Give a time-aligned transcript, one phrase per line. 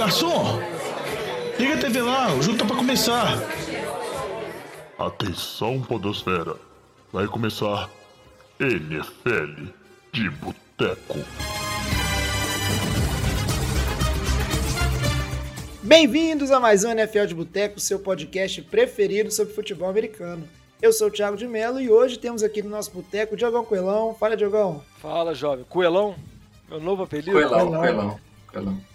[0.00, 0.58] garçom!
[1.58, 3.36] Liga a TV lá, o jogo tá pra começar.
[4.98, 6.56] Atenção, Podosfera.
[7.12, 7.90] Vai começar
[8.58, 9.66] NFL
[10.10, 11.18] de Boteco.
[15.82, 20.48] Bem-vindos a mais um NFL de Boteco, seu podcast preferido sobre futebol americano.
[20.80, 23.66] Eu sou o Thiago de Mello e hoje temos aqui no nosso boteco o Diogão
[23.66, 24.16] Coelhão.
[24.18, 24.82] Fala, Diogão.
[24.96, 25.66] Fala, jovem.
[25.68, 26.16] Coelhão?
[26.70, 27.32] Meu novo apelido?
[27.32, 28.20] Coelhão, Coelhão.
[28.50, 28.89] Coelhão.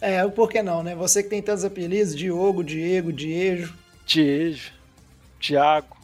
[0.00, 0.94] É, por que não, né?
[0.94, 3.74] Você que tem tantos apelidos, Diogo, Diego, Diejo.
[4.06, 4.72] Diejo,
[5.38, 5.96] Tiago,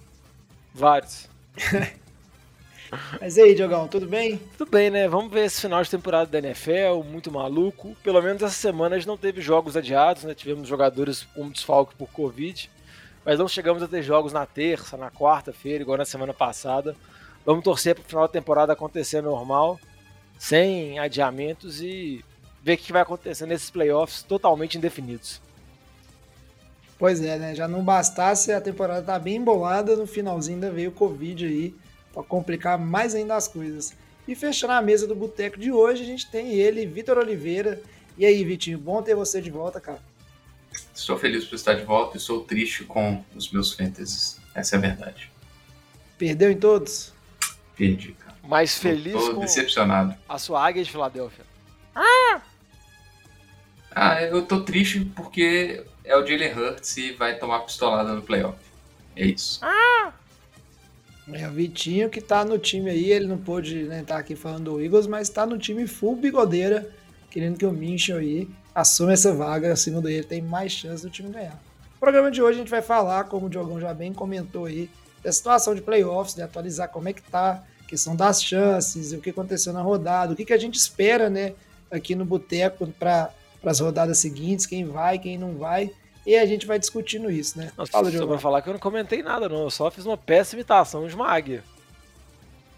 [0.74, 1.28] vários.
[3.20, 4.38] Mas e aí, Diogão, tudo bem?
[4.56, 5.08] Tudo bem, né?
[5.08, 7.96] Vamos ver esse final de temporada da NFL, muito maluco.
[8.02, 10.34] Pelo menos essa semana a gente não teve jogos adiados, né?
[10.34, 12.70] Tivemos jogadores com desfalque por Covid,
[13.24, 16.94] mas não chegamos a ter jogos na terça, na quarta-feira, igual na semana passada.
[17.44, 19.80] Vamos torcer para o final da temporada acontecer normal,
[20.38, 22.24] sem adiamentos e
[22.66, 25.40] ver o que vai acontecer nesses playoffs totalmente indefinidos.
[26.98, 27.54] Pois é, né?
[27.54, 31.46] Já não bastasse a temporada estar tá bem embolada, no finalzinho ainda veio o Covid
[31.46, 31.72] aí
[32.12, 33.94] para complicar mais ainda as coisas.
[34.26, 37.80] E fechando a mesa do boteco de hoje, a gente tem ele, Vitor Oliveira.
[38.18, 40.02] E aí, Vitinho, bom ter você de volta, cara.
[40.92, 44.40] Estou feliz por estar de volta e sou triste com os meus fantasies.
[44.52, 45.30] Essa é a verdade.
[46.18, 47.12] Perdeu em todos?
[47.76, 48.34] Perdi, cara.
[48.42, 50.16] Mais feliz Tô com decepcionado.
[50.28, 51.44] a sua águia de Filadélfia.
[51.94, 52.40] Ah,
[54.30, 58.58] eu tô triste porque é o Jalen Hurts e vai tomar pistolada no playoff.
[59.16, 59.60] É isso.
[61.32, 64.64] É o Vitinho que tá no time aí, ele não pôde né, tá aqui falando
[64.64, 66.88] do Eagles, mas tá no time full bigodeira,
[67.30, 71.30] querendo que o Minchel aí assuma essa vaga acima dele, tem mais chance do time
[71.30, 71.58] ganhar.
[71.94, 74.88] No programa de hoje a gente vai falar, como o Diogão já bem comentou aí,
[75.24, 79.30] da situação de playoffs, de atualizar como é que tá, questão das chances, o que
[79.30, 81.54] aconteceu na rodada, o que, que a gente espera, né,
[81.90, 83.32] aqui no Boteco para
[83.64, 85.90] as rodadas seguintes, quem vai, quem não vai.
[86.26, 87.70] E a gente vai discutindo isso, né?
[87.76, 89.62] Nossa, Fala, só pra falar que eu não comentei nada, não.
[89.62, 91.62] Eu só fiz uma péssima imitação de uma águia.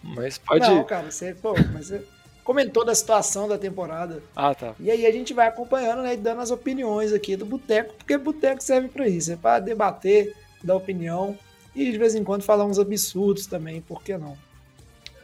[0.03, 2.05] Mas pode Não, cara, você, pô, mas você
[2.45, 4.23] comentou da situação da temporada.
[4.37, 4.75] Ah, tá.
[4.79, 8.17] E aí a gente vai acompanhando, né, e dando as opiniões aqui do boteco, porque
[8.17, 11.37] boteco serve para isso, é para debater, dar opinião
[11.75, 14.37] e de vez em quando falar uns absurdos também, por que não?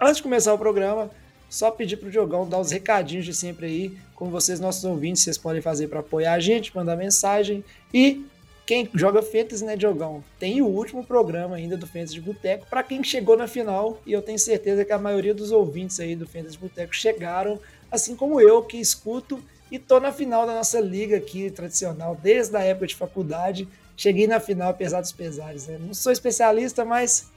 [0.00, 1.10] Antes de começar o programa,
[1.48, 5.38] só pedir pro Diogão dar os recadinhos de sempre aí, como vocês, nossos ouvintes, vocês
[5.38, 8.24] podem fazer para apoiar a gente, mandar mensagem e
[8.66, 10.24] quem joga Fantasy, né, Diogão?
[10.38, 14.12] Tem o último programa ainda do Fantasy de Boteco para quem chegou na final e
[14.12, 17.60] eu tenho certeza que a maioria dos ouvintes aí do Fantasy de Boteco chegaram,
[17.90, 22.56] assim como eu que escuto e tô na final da nossa liga aqui tradicional desde
[22.56, 23.68] a época de faculdade.
[23.96, 25.78] Cheguei na final apesar dos pesares, né?
[25.78, 27.30] Não sou especialista, mas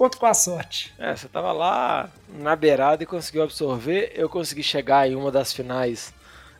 [0.00, 0.94] conto com a sorte.
[0.98, 4.10] É, você tava lá na beirada e conseguiu absorver.
[4.14, 6.14] Eu consegui chegar em uma das finais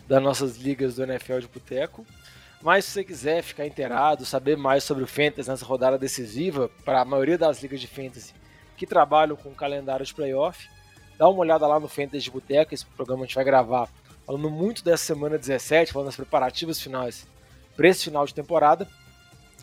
[0.07, 2.05] das nossas ligas do NFL de Boteco.
[2.61, 7.01] Mas se você quiser ficar inteirado, saber mais sobre o Fantasy nessa rodada decisiva, para
[7.01, 8.35] a maioria das ligas de Fantasy
[8.77, 10.69] que trabalham com calendário de playoff,
[11.17, 13.89] dá uma olhada lá no Fantasy de Boteco, esse programa a gente vai gravar
[14.27, 17.27] falando muito dessa semana 17, falando das preparativas finais
[17.75, 18.87] para esse final de temporada.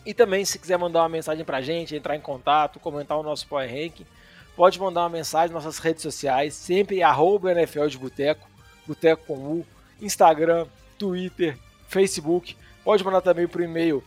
[0.08, 3.46] E também, se quiser mandar uma mensagem pra gente, entrar em contato, comentar o nosso
[3.46, 4.06] Power Ranking,
[4.56, 8.48] pode mandar uma mensagem nas nossas redes sociais, sempre arroba NFL de Boteco,
[8.86, 9.66] Boteco com U,
[10.00, 10.66] Instagram,
[10.98, 11.58] Twitter,
[11.88, 12.56] Facebook.
[12.82, 14.02] Pode mandar também por e-mail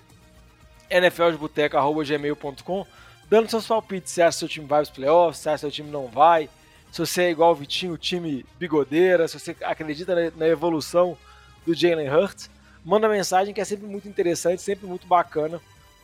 [0.89, 2.87] nfldeboteco.gmail.com
[3.29, 6.07] dando seus palpites, se acha seu time vai aos playoffs, se acha seu time não
[6.07, 6.49] vai,
[6.91, 11.15] se você é igual o Vitinho, time bigodeira, se você acredita na evolução
[11.63, 12.49] do Jalen Hurts,
[12.83, 15.61] manda mensagem que é sempre muito interessante, sempre muito bacana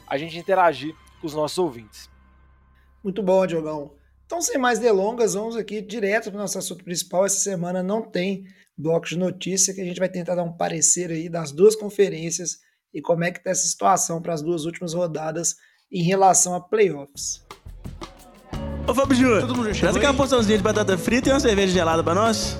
[0.08, 2.10] a gente interagir com os nossos ouvintes.
[3.04, 3.92] Muito bom, Diogão.
[4.26, 7.26] Então, sem mais delongas, vamos aqui direto para o nosso assunto principal.
[7.26, 8.46] Essa semana não tem
[8.78, 12.58] bloco de notícia, que a gente vai tentar dar um parecer aí das duas conferências
[12.94, 15.56] e como é que está essa situação para as duas últimas rodadas
[15.92, 17.46] em relação a playoffs.
[18.88, 21.40] Ô Fábio Júnior, Todo mundo já traz chegou aquela porçãozinha de batata frita e uma
[21.40, 22.58] cerveja gelada pra nós.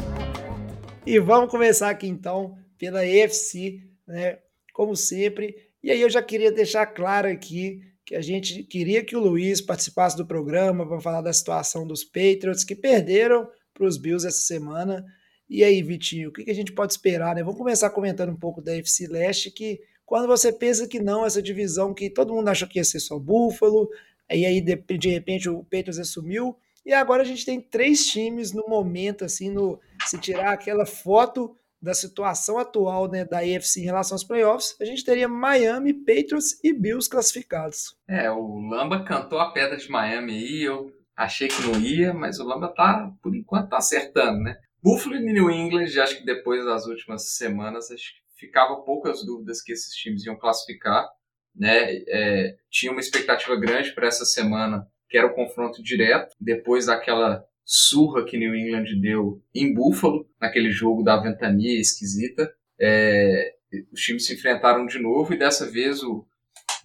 [1.06, 4.40] E vamos começar aqui então pela EFC, né?
[4.74, 5.67] Como sempre.
[5.88, 9.62] E aí eu já queria deixar claro aqui que a gente queria que o Luiz
[9.62, 14.42] participasse do programa para falar da situação dos Patriots que perderam para os Bills essa
[14.42, 15.06] semana.
[15.50, 17.42] E aí, Vitinho, o que a gente pode esperar, né?
[17.42, 21.42] Vamos começar comentando um pouco da EFC Leste, que quando você pensa que não, essa
[21.42, 23.88] divisão que todo mundo achou que ia ser só Buffalo,
[24.30, 26.54] aí aí de, de repente o Patriots assumiu,
[26.86, 31.56] e agora a gente tem três times no momento, assim, no se tirar aquela foto
[31.82, 36.60] da situação atual né, da AFC em relação aos playoffs, a gente teria Miami, Patriots
[36.64, 37.96] e Bills classificados.
[38.08, 42.40] É, o Lamba cantou a pedra de Miami aí, eu achei que não ia, mas
[42.40, 44.58] o Lamba tá, por enquanto, tá acertando, né?
[44.82, 49.62] Buffalo e New England, acho que depois das últimas semanas, acho que ficava poucas dúvidas
[49.62, 51.08] que esses times iam classificar.
[51.56, 52.04] Né?
[52.08, 57.44] É, tinha uma expectativa grande para essa semana, que era o confronto direto, depois daquela
[57.70, 62.50] surra que New England deu em Buffalo, naquele jogo da ventania esquisita.
[62.80, 63.56] É,
[63.92, 66.26] os times se enfrentaram de novo e dessa vez o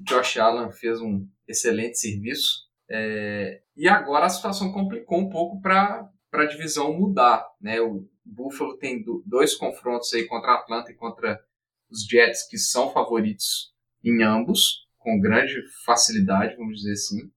[0.01, 2.67] Josh Allen fez um excelente serviço.
[2.91, 7.47] É, e agora a situação complicou um pouco para a divisão mudar.
[7.61, 7.81] Né?
[7.81, 11.41] O Buffalo tem dois confrontos aí contra a Atlanta e contra
[11.89, 15.55] os Jets, que são favoritos em ambos, com grande
[15.85, 17.31] facilidade, vamos dizer assim.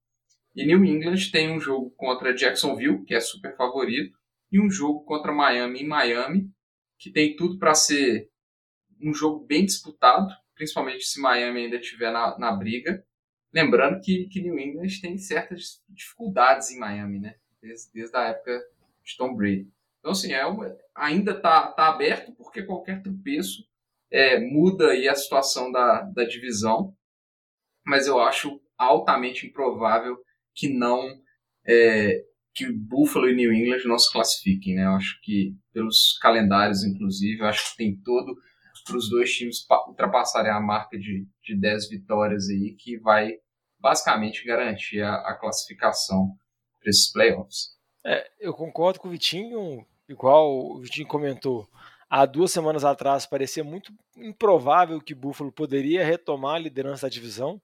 [0.56, 4.18] E New England tem um jogo contra Jacksonville, que é super favorito,
[4.52, 6.50] e um jogo contra Miami em Miami,
[6.98, 8.30] que tem tudo para ser
[9.02, 13.06] um jogo bem disputado, principalmente se Miami ainda estiver na, na briga.
[13.54, 17.36] Lembrando que, que New England tem certas dificuldades em Miami, né?
[17.62, 18.64] Desde, desde a época
[19.04, 19.70] de Tom Brady.
[20.00, 20.44] Então, assim, é
[20.94, 23.68] ainda está tá aberto porque qualquer tropeço
[24.12, 26.96] é, muda aí a situação da, da divisão,
[27.86, 30.18] mas eu acho altamente improvável
[30.56, 31.02] que não
[31.68, 32.24] é,
[32.54, 34.86] que Buffalo e New England não se classifiquem, né?
[34.86, 38.36] Eu acho que pelos calendários, inclusive, eu acho que tem todo
[38.86, 43.34] para os dois times ultrapassarem a marca de, de 10 vitórias aí, que vai
[43.80, 46.36] basicamente garantir a, a classificação
[46.80, 47.76] para esses playoffs.
[48.06, 51.68] É, eu concordo com o Vitinho, igual o Vitinho comentou.
[52.10, 57.60] Há duas semanas atrás parecia muito improvável que Buffalo poderia retomar a liderança da divisão.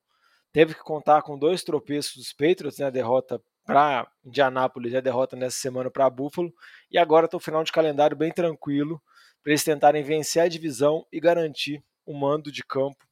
[0.51, 5.01] Teve que contar com dois tropeços dos Patriots, né, a derrota para Indianápolis e a
[5.01, 6.53] derrota nessa semana para Buffalo.
[6.89, 9.01] E agora está o final de calendário bem tranquilo
[9.41, 13.07] para eles tentarem vencer a divisão e garantir o mando de campo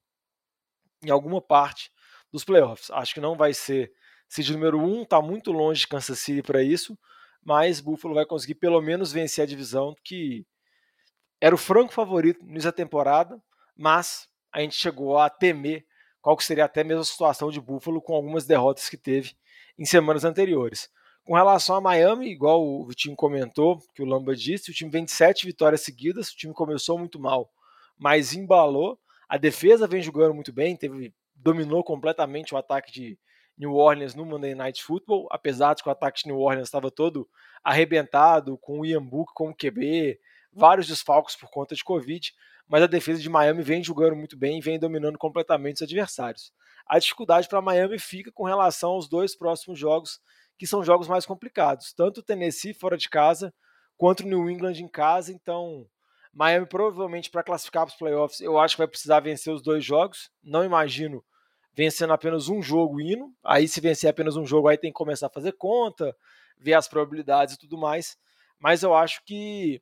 [1.03, 1.91] em alguma parte
[2.31, 2.91] dos playoffs.
[2.91, 3.91] Acho que não vai ser
[4.27, 6.97] seed número 1, um, está muito longe de Kansas City para isso,
[7.44, 10.45] mas Buffalo vai conseguir pelo menos vencer a divisão que
[11.41, 13.41] era o franco favorito nessa temporada,
[13.75, 15.86] mas a gente chegou a temer
[16.21, 19.33] qual que seria até mesmo a situação de Buffalo com algumas derrotas que teve
[19.77, 20.89] em semanas anteriores.
[21.24, 25.06] Com relação a Miami, igual o Vitinho comentou, que o Lamba disse, o time vem
[25.06, 27.51] de sete vitórias seguidas, o time começou muito mal,
[27.98, 29.00] mas embalou.
[29.27, 33.19] A defesa vem jogando muito bem, teve, dominou completamente o ataque de
[33.56, 36.89] New Orleans no Monday Night Football, apesar de que o ataque de New Orleans estava
[36.89, 37.30] todo
[37.63, 40.18] arrebentado, com o Ian Book como QB,
[40.51, 42.33] vários desfalques por conta de Covid,
[42.69, 46.54] mas a defesa de Miami vem jogando muito bem e vem dominando completamente os adversários.
[46.86, 50.19] A dificuldade para Miami fica com relação aos dois próximos jogos
[50.57, 53.54] que são jogos mais complicados, tanto o Tennessee fora de casa
[53.98, 55.33] quanto o New England em casa.
[55.33, 55.88] Então,
[56.31, 59.83] Miami provavelmente para classificar para os playoffs, eu acho que vai precisar vencer os dois
[59.83, 60.30] jogos.
[60.44, 61.24] Não imagino
[61.74, 63.33] vencendo apenas um jogo indo.
[63.44, 66.15] Aí, se vencer apenas um jogo, aí tem que começar a fazer conta,
[66.57, 68.18] ver as probabilidades e tudo mais.
[68.60, 69.81] Mas eu acho que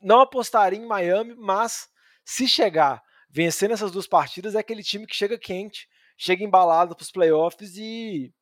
[0.00, 1.88] não apostaria em Miami, mas
[2.24, 7.02] se chegar vencendo essas duas partidas, é aquele time que chega quente, chega embalado para
[7.02, 8.32] os playoffs e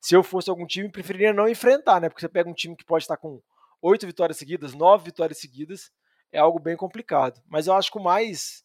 [0.00, 2.08] se eu fosse algum time, preferiria não enfrentar, né?
[2.08, 3.42] Porque você pega um time que pode estar com
[3.82, 5.90] oito vitórias seguidas, nove vitórias seguidas,
[6.30, 7.40] é algo bem complicado.
[7.48, 8.62] Mas eu acho que o mais,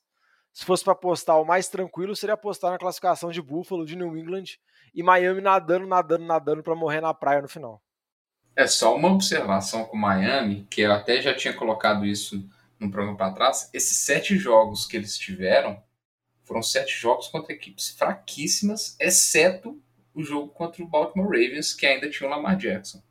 [0.53, 4.15] se fosse para apostar, o mais tranquilo seria apostar na classificação de Buffalo, de New
[4.17, 4.43] England
[4.93, 7.81] e Miami nadando, nadando, nadando para morrer na praia no final.
[8.55, 12.47] É só uma observação com Miami, que eu até já tinha colocado isso
[12.79, 13.69] no programa para trás.
[13.73, 15.81] Esses sete jogos que eles tiveram
[16.43, 19.81] foram sete jogos contra equipes fraquíssimas, exceto
[20.13, 23.01] o jogo contra o Baltimore Ravens, que ainda tinha o Lamar Jackson.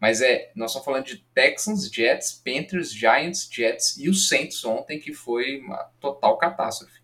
[0.00, 4.98] Mas é, nós estamos falando de Texans, Jets, Panthers, Giants, Jets e o Saints ontem,
[4.98, 7.00] que foi uma total catástrofe.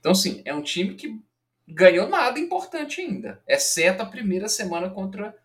[0.00, 1.20] Então, assim, é um time que
[1.66, 5.36] ganhou nada importante ainda, exceto a primeira semana contra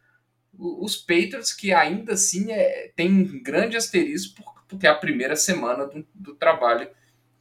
[0.58, 5.86] os Patriots, que ainda assim é, tem um grande asterisco, porque é a primeira semana
[5.86, 6.90] do, do trabalho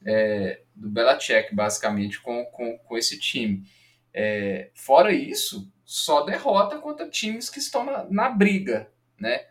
[0.05, 3.65] é, do Belichick, basicamente, com, com, com esse time.
[4.13, 9.45] É, fora isso, só derrota contra times que estão na, na briga, né?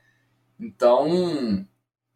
[0.59, 1.67] Então,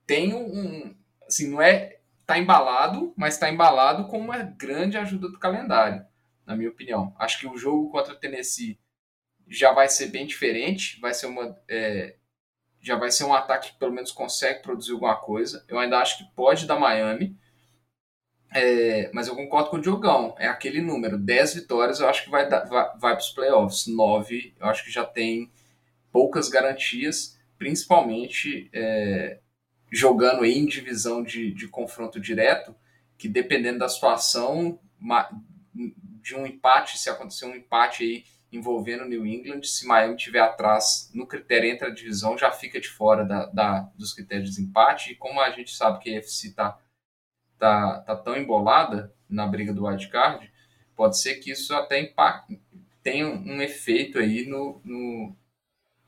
[0.07, 0.95] tem um,
[1.27, 6.05] assim, não é tá embalado, mas está embalado com uma grande ajuda do calendário,
[6.45, 7.15] na minha opinião.
[7.19, 8.79] Acho que o jogo contra o Tennessee
[9.49, 12.17] já vai ser bem diferente, vai ser uma é,
[12.81, 15.65] já vai ser um ataque que pelo menos consegue produzir alguma coisa.
[15.69, 17.37] Eu ainda acho que pode dar Miami,
[18.55, 20.35] é, mas eu concordo com o Diogão.
[20.39, 21.19] É aquele número.
[21.19, 23.87] 10 vitórias eu acho que vai, dar, vai, vai para os playoffs.
[23.87, 25.51] 9 eu acho que já tem
[26.13, 29.41] poucas garantias, principalmente é,
[29.91, 32.75] jogando em divisão de, de confronto direto,
[33.19, 34.79] que dependendo da situação,
[36.23, 41.11] de um empate, se acontecer um empate aí envolvendo New England, se Miami tiver atrás
[41.13, 45.13] no critério entre a divisão, já fica de fora da, da dos critérios de empate.
[45.13, 46.79] E como a gente sabe que a FC está
[47.59, 50.51] tá, tá tão embolada na briga do wildcard,
[50.95, 52.61] pode ser que isso até impacte,
[53.03, 55.37] tenha um efeito aí no, no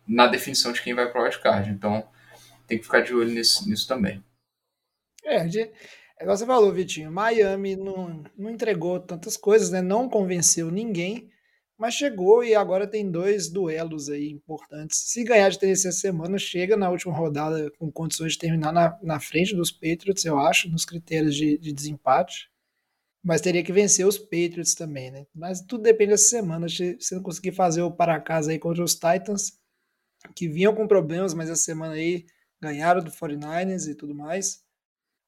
[0.07, 1.71] na definição de quem vai para o wildcard.
[1.71, 2.09] Então,
[2.66, 4.25] tem que ficar de olho nisso, nisso também.
[5.25, 5.71] É, de,
[6.18, 9.83] é você falou, Vitinho, Miami não, não entregou tantas coisas, né?
[9.83, 11.30] Não convenceu ninguém,
[11.78, 14.99] mas chegou e agora tem dois duelos aí importantes.
[14.99, 19.20] Se ganhar de terceira semana, chega na última rodada com condições de terminar na, na
[19.20, 22.50] frente dos Patriots, eu acho, nos critérios de, de desempate.
[23.23, 25.26] Mas teria que vencer os Patriots também, né?
[25.32, 26.68] Mas tudo depende dessa semana.
[26.68, 29.52] Se não conseguir fazer o para casa aí contra os Titans,
[30.35, 32.26] que vinham com problemas, mas essa semana aí
[32.61, 34.64] ganharam do 49ers e tudo mais.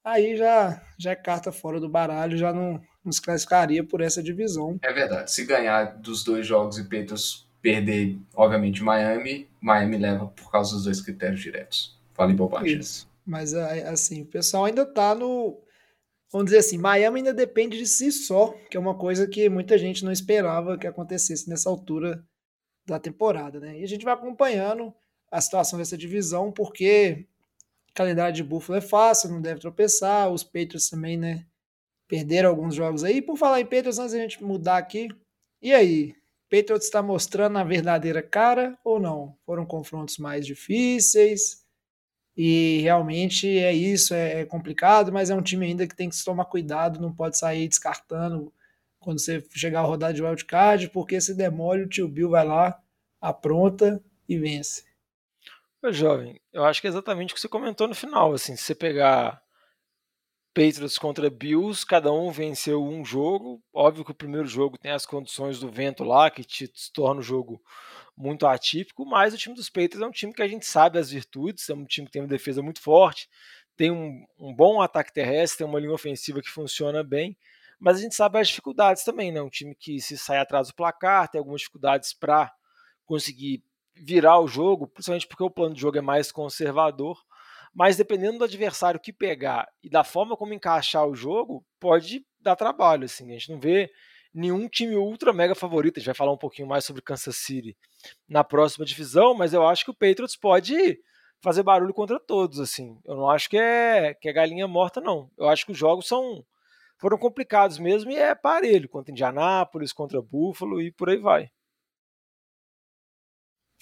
[0.03, 4.79] Aí já, já é carta fora do baralho, já não nos classificaria por essa divisão.
[4.83, 5.33] É verdade.
[5.33, 10.85] Se ganhar dos dois jogos e Patriots perder, obviamente, Miami, Miami leva por causa dos
[10.85, 11.99] dois critérios diretos.
[12.15, 12.79] Falei bobagem.
[12.79, 13.09] Isso.
[13.25, 15.59] Mas assim, o pessoal ainda tá no.
[16.33, 19.77] Vamos dizer assim, Miami ainda depende de si só, que é uma coisa que muita
[19.77, 22.25] gente não esperava que acontecesse nessa altura
[22.87, 23.79] da temporada, né?
[23.79, 24.95] E a gente vai acompanhando
[25.31, 27.27] a situação dessa divisão, porque
[27.95, 31.47] calendário de Buffalo é fácil, não deve tropeçar, os Patriots também, né?
[32.11, 33.23] Perderam alguns jogos aí.
[33.23, 35.09] Por falar em Patriots, antes da gente mudar aqui,
[35.63, 36.13] e aí?
[36.51, 39.37] Patriots está mostrando a verdadeira cara ou não?
[39.47, 41.65] Foram confrontos mais difíceis
[42.37, 46.25] e realmente é isso, é, é complicado, mas é um time ainda que tem que
[46.25, 48.53] tomar cuidado, não pode sair descartando
[48.99, 52.77] quando você chegar a rodada de wildcard, porque se demole, o tio Bill vai lá,
[53.21, 54.83] apronta e vence.
[55.91, 58.33] Jovem, eu acho que é exatamente o que você comentou no final.
[58.33, 59.41] Assim, se você pegar
[60.61, 63.63] Patriots contra Bills, cada um venceu um jogo.
[63.73, 67.23] Óbvio que o primeiro jogo tem as condições do vento lá, que te torna o
[67.23, 67.63] jogo
[68.15, 71.11] muito atípico, mas o time dos Patriots é um time que a gente sabe as
[71.11, 73.27] virtudes, é um time que tem uma defesa muito forte,
[73.75, 77.37] tem um, um bom ataque terrestre, tem uma linha ofensiva que funciona bem
[77.81, 79.41] mas a gente sabe as dificuldades também, né?
[79.41, 82.53] Um time que se sai atrás do placar, tem algumas dificuldades para
[83.07, 83.65] conseguir
[83.97, 87.19] virar o jogo, principalmente porque o plano de jogo é mais conservador.
[87.75, 92.57] Mas dependendo do adversário que pegar e da forma como encaixar o jogo, pode dar
[92.57, 93.05] trabalho.
[93.05, 93.31] Assim.
[93.31, 93.91] A gente não vê
[94.35, 95.97] nenhum time ultra mega favorito.
[95.97, 97.77] A gente vai falar um pouquinho mais sobre Kansas City
[98.29, 101.01] na próxima divisão, mas eu acho que o Patriots pode
[101.41, 102.59] fazer barulho contra todos.
[102.61, 102.99] assim.
[103.05, 105.31] Eu não acho que é, que é galinha morta, não.
[105.39, 106.45] Eu acho que os jogos são
[106.99, 111.51] foram complicados mesmo e é parelho contra Indianápolis, contra Buffalo e por aí vai.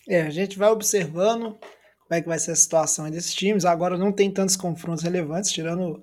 [0.08, 1.58] É, a gente vai observando
[2.08, 3.64] como é que vai ser a situação desses times.
[3.64, 6.02] Agora não tem tantos confrontos relevantes, tirando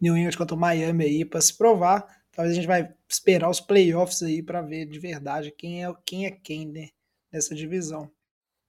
[0.00, 2.06] New England contra o Miami aí para se provar.
[2.30, 6.26] Talvez a gente vai esperar os playoffs aí para ver de verdade quem é quem
[6.26, 6.88] é quem né,
[7.32, 8.10] nessa divisão.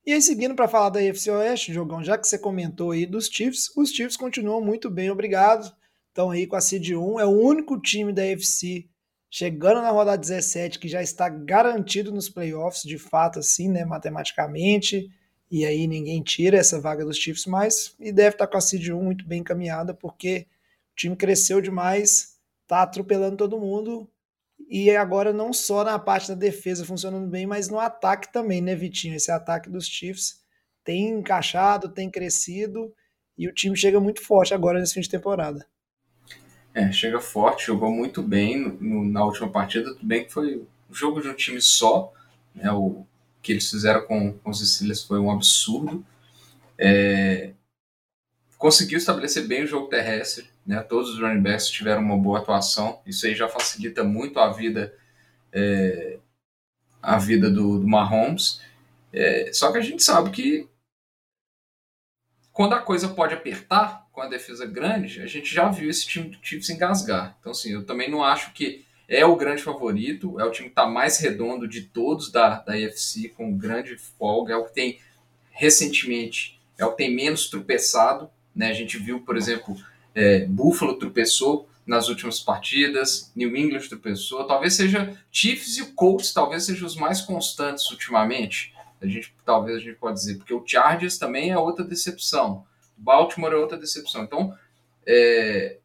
[0.06, 3.28] E aí, seguindo para falar da AFC Oeste, Jogão, já que você comentou aí dos
[3.28, 5.72] Chiefs, os Chiefs continuam muito bem, obrigado
[6.20, 7.20] estão aí com a Seed 1.
[7.20, 8.88] É o único time da FC
[9.32, 15.10] chegando na rodada 17 que já está garantido nos playoffs, de fato, assim, né, matematicamente.
[15.52, 17.96] E aí ninguém tira essa vaga dos Chiefs mais.
[18.00, 20.46] E deve estar com a Seed 1 muito bem encaminhada, porque
[20.94, 22.38] o time cresceu demais,
[22.68, 24.08] tá atropelando todo mundo.
[24.70, 28.76] E agora não só na parte da defesa funcionando bem, mas no ataque também, né,
[28.76, 29.16] Vitinho?
[29.16, 30.42] Esse ataque dos Chiefs
[30.84, 32.94] tem encaixado, tem crescido
[33.38, 35.66] e o time chega muito forte agora nesse fim de temporada.
[36.74, 39.94] É, chega forte, jogou muito bem no, na última partida.
[39.94, 40.58] Tudo bem que foi
[40.90, 42.14] um jogo de um time só.
[42.54, 43.06] Né, o
[43.50, 46.06] que eles fizeram com, com os Steelers foi um absurdo.
[46.78, 47.54] É,
[48.60, 50.48] conseguiu estabelecer bem o jogo terrestre.
[50.64, 53.02] Né, todos os running backs tiveram uma boa atuação.
[53.08, 54.94] Isso aí já facilita muito a vida,
[55.52, 56.20] é,
[57.02, 58.62] a vida do, do Mahomes.
[59.12, 60.70] É, só que a gente sabe que
[62.54, 66.30] quando a coisa pode apertar, com a defesa grande, a gente já viu esse time
[66.30, 67.36] do Chiefs engasgar.
[67.40, 70.74] Então, assim, eu também não acho que é o grande favorito, é o time que
[70.74, 75.00] está mais redondo de todos da, da AFC, com grande folga, é o que tem
[75.50, 78.30] recentemente, é o que tem menos tropeçado.
[78.56, 78.70] Né?
[78.70, 79.76] A gente viu, por exemplo,
[80.14, 86.32] é, Buffalo tropeçou nas últimas partidas, New England tropeçou, talvez seja Chiefs e o Colts,
[86.32, 88.76] talvez sejam os mais constantes ultimamente.
[89.02, 92.64] A gente, talvez a gente pode dizer, porque o Chargers também é outra decepção.
[92.96, 94.24] Baltimore é outra decepção.
[94.24, 94.56] Então,
[95.04, 95.78] é,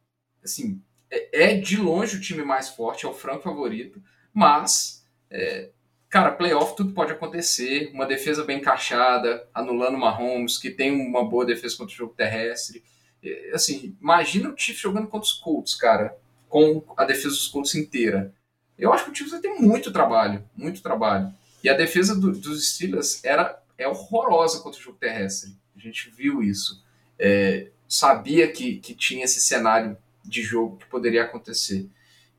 [0.45, 0.83] assim,
[1.15, 4.03] é, é, de longe o time mais forte, é o franco favorito,
[4.33, 5.71] mas, é,
[6.09, 7.91] cara, playoff tudo pode acontecer.
[7.93, 12.83] Uma defesa bem encaixada, anulando Mahomes, que tem uma boa defesa contra o jogo terrestre.
[13.23, 16.17] É, assim, imagina o Chiefs jogando contra os Colts, cara,
[16.49, 18.35] com a defesa dos Colts inteira.
[18.77, 21.33] Eu acho que o Chiefs vai ter muito trabalho, muito trabalho.
[21.63, 25.57] E a defesa do, dos Steelers era, é horrorosa contra o jogo terrestre.
[25.77, 26.85] A gente viu isso
[27.19, 31.89] é, sabia que, que tinha esse cenário de jogo que poderia acontecer.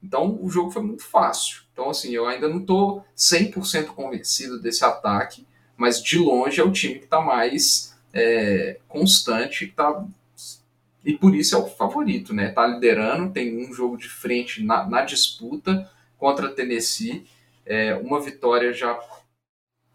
[0.01, 1.63] Então o jogo foi muito fácil.
[1.71, 6.71] Então, assim, eu ainda não estou 100% convencido desse ataque, mas de longe é o
[6.71, 10.05] time que está mais é, constante, que tá,
[11.03, 12.49] e por isso é o favorito, né?
[12.49, 17.25] Tá liderando, tem um jogo de frente na, na disputa contra Tennessee.
[17.65, 18.97] É, uma vitória já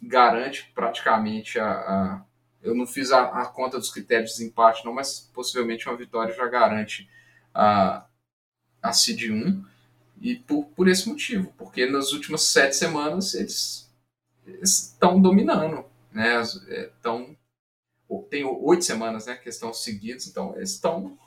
[0.02, 2.22] garante praticamente a, a
[2.62, 6.34] eu não fiz a, a, conta dos critérios de desempate, não, mas possivelmente uma vitória
[6.34, 7.08] já garante
[7.54, 8.06] a,
[8.82, 9.64] a Seed 1.
[10.20, 13.90] E por, por esse motivo, porque nas últimas sete semanas eles
[14.62, 16.42] estão dominando, né?
[16.42, 17.36] Estão
[18.10, 19.36] é, tem oito semanas, né?
[19.36, 21.18] Que estão seguidos, então eles estão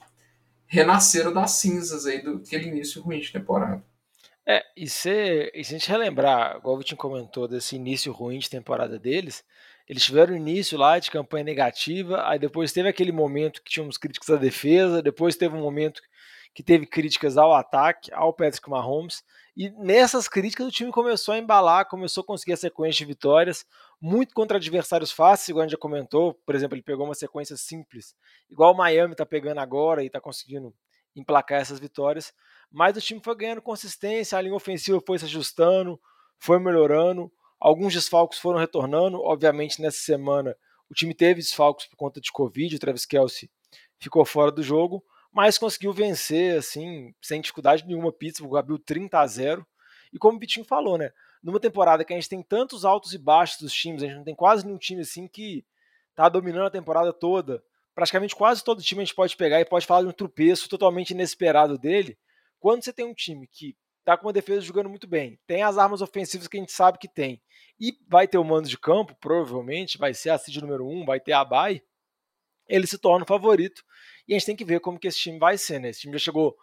[0.67, 3.83] renasceram das cinzas aí do aquele início ruim de temporada.
[4.45, 8.39] É, e se, e se a gente relembrar, igual o Vitinho comentou, desse início ruim
[8.39, 9.43] de temporada deles,
[9.87, 14.29] eles tiveram início lá de campanha negativa, aí depois teve aquele momento que tínhamos críticas
[14.29, 16.01] à defesa, depois teve um momento
[16.53, 19.23] que teve críticas ao ataque, ao Patrick Mahomes,
[19.57, 23.65] e nessas críticas o time começou a embalar, começou a conseguir a sequência de vitórias,
[23.99, 27.57] muito contra adversários fáceis, igual a gente já comentou, por exemplo, ele pegou uma sequência
[27.57, 28.15] simples,
[28.49, 30.73] igual o Miami está pegando agora e está conseguindo
[31.15, 32.33] emplacar essas vitórias,
[32.71, 35.99] mas o time foi ganhando consistência, a linha ofensiva foi se ajustando,
[36.37, 40.55] foi melhorando, alguns desfalques foram retornando, obviamente nessa semana
[40.89, 43.49] o time teve desfalques por conta de Covid, o Travis Kelsey
[43.99, 49.25] ficou fora do jogo, mas conseguiu vencer, assim, sem dificuldade nenhuma, Pittsburgh abriu 30 a
[49.25, 49.65] 0.
[50.13, 51.11] E como o Vitinho falou, né?
[51.41, 54.23] Numa temporada que a gente tem tantos altos e baixos dos times, a gente não
[54.23, 55.65] tem quase nenhum time assim que
[56.15, 57.63] tá dominando a temporada toda.
[57.95, 61.09] Praticamente quase todo time a gente pode pegar e pode falar de um tropeço totalmente
[61.09, 62.17] inesperado dele.
[62.59, 63.75] Quando você tem um time que
[64.05, 66.99] tá com uma defesa jogando muito bem, tem as armas ofensivas que a gente sabe
[66.99, 67.41] que tem,
[67.79, 71.05] e vai ter o mando de campo, provavelmente, vai ser a seed número 1, um,
[71.05, 71.81] vai ter a bye,
[72.67, 73.83] ele se torna o favorito
[74.27, 75.89] e a gente tem que ver como que esse time vai ser, né?
[75.89, 76.55] Esse time já chegou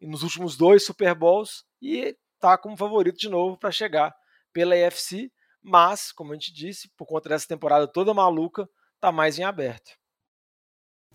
[0.00, 4.14] nos últimos dois Super Bowls e tá como favorito de novo para chegar
[4.52, 5.30] pela AFC,
[5.62, 8.68] mas, como a gente disse, por conta dessa temporada toda maluca,
[9.00, 9.90] tá mais em aberto.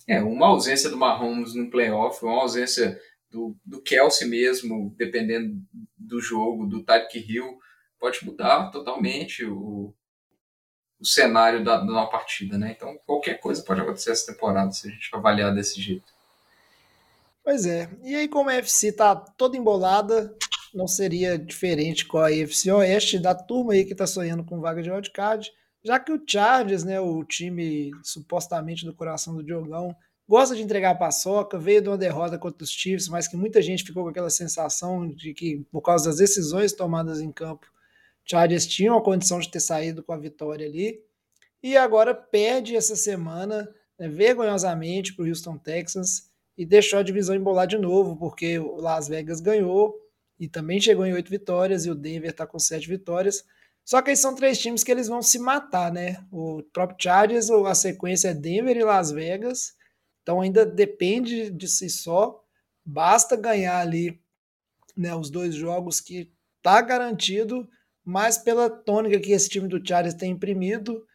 [0.08, 5.56] É, uma ausência do Mahomes no playoff, uma ausência do, do Kelsey mesmo, dependendo
[5.98, 7.58] do jogo, do Tyreek Hill,
[7.98, 9.96] pode mudar totalmente o,
[11.04, 12.74] o cenário da, da partida, né?
[12.76, 16.14] Então qualquer coisa pode acontecer essa temporada se a gente avaliar desse jeito.
[17.44, 17.90] Pois é.
[18.02, 20.34] E aí, como a FC tá toda embolada,
[20.74, 24.82] não seria diferente com a AFC Oeste da turma aí que tá sonhando com vaga
[24.82, 25.52] de wildcard,
[25.84, 29.94] já que o Chargers, né, o time supostamente do coração do Diogão,
[30.26, 33.62] gosta de entregar a paçoca, veio de uma derrota contra os Chiefs, mas que muita
[33.62, 37.68] gente ficou com aquela sensação de que, por causa das decisões tomadas em campo,
[38.26, 41.02] Chargers tinham a condição de ter saído com a vitória ali.
[41.62, 47.36] E agora perde essa semana né, vergonhosamente para o Houston Texans e deixou a divisão
[47.36, 49.96] embolar de novo, porque o Las Vegas ganhou
[50.40, 53.46] e também chegou em oito vitórias e o Denver está com sete vitórias.
[53.86, 56.24] Só que aí são três times que eles vão se matar, né?
[56.32, 59.76] O próprio Chargers, a sequência é Denver e Las Vegas.
[60.22, 62.42] Então ainda depende de si só.
[62.86, 64.22] Basta ganhar ali
[64.96, 66.32] né, os dois jogos que
[66.62, 67.68] tá garantido
[68.06, 71.06] mas pela tônica que esse time do Chargers tem imprimido,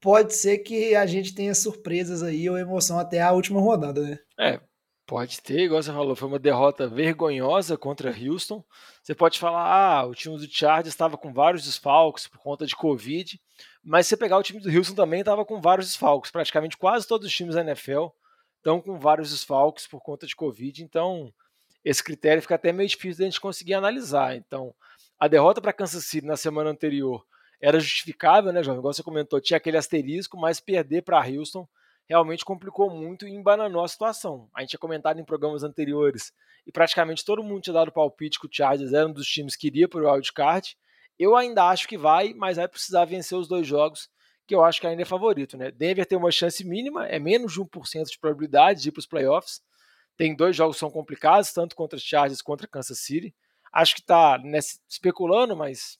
[0.00, 4.18] pode ser que a gente tenha surpresas aí ou emoção até a última rodada, né?
[4.38, 4.60] É,
[5.06, 8.62] pode ter, igual você falou, foi uma derrota vergonhosa contra Houston.
[9.02, 12.76] Você pode falar, ah, o time do Chargers estava com vários desfalques por conta de
[12.76, 13.40] Covid,
[13.82, 17.06] mas se você pegar o time do Houston também estava com vários desfalques, praticamente quase
[17.06, 18.08] todos os times da NFL
[18.58, 21.32] estão com vários desfalques por conta de Covid, então
[21.84, 24.34] esse critério fica até meio difícil de a gente conseguir analisar.
[24.34, 24.74] Então,
[25.18, 27.24] a derrota para Kansas City na semana anterior
[27.60, 28.78] era justificável, né, João?
[28.78, 31.66] Igual você comentou, tinha aquele asterisco, mas perder para Houston
[32.08, 34.48] realmente complicou muito e embananou a situação.
[34.54, 36.32] A gente tinha comentado em programas anteriores
[36.66, 39.66] e praticamente todo mundo tinha dado palpite que o Chargers era um dos times que
[39.66, 40.76] iria para o wildcard.
[41.18, 44.08] Eu ainda acho que vai, mas vai precisar vencer os dois jogos,
[44.46, 45.56] que eu acho que ainda é favorito.
[45.56, 45.70] Né?
[45.70, 49.06] Denver tem uma chance mínima, é menos de 1% de probabilidade de ir para os
[49.06, 49.60] playoffs.
[50.16, 53.34] Tem dois jogos que são complicados, tanto contra os Chargers contra Kansas City.
[53.76, 54.40] Acho que está
[54.88, 55.98] especulando, mas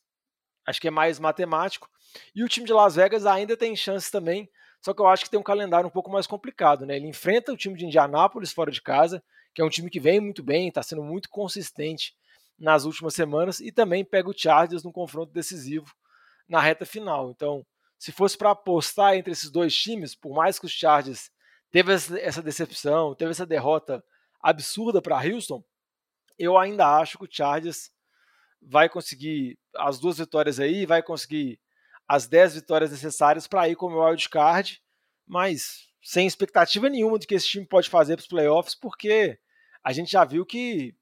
[0.66, 1.90] acho que é mais matemático.
[2.34, 4.48] E o time de Las Vegas ainda tem chance também,
[4.80, 6.86] só que eu acho que tem um calendário um pouco mais complicado.
[6.86, 6.96] Né?
[6.96, 9.22] Ele enfrenta o time de Indianápolis fora de casa,
[9.54, 12.14] que é um time que vem muito bem, está sendo muito consistente
[12.58, 15.94] nas últimas semanas, e também pega o Chargers no confronto decisivo
[16.48, 17.30] na reta final.
[17.30, 17.62] Então,
[17.98, 21.30] se fosse para apostar entre esses dois times, por mais que os Chargers
[21.70, 24.02] teve essa decepção, teve essa derrota
[24.40, 25.62] absurda para Houston,
[26.38, 27.90] eu ainda acho que o Chargers
[28.61, 31.61] vai conseguir as duas vitórias aí, vai conseguir
[32.09, 34.81] as 10 vitórias necessárias para ir como wild card,
[35.27, 39.38] mas sem expectativa nenhuma de que esse time pode fazer para os playoffs, porque
[39.83, 40.94] a gente já viu que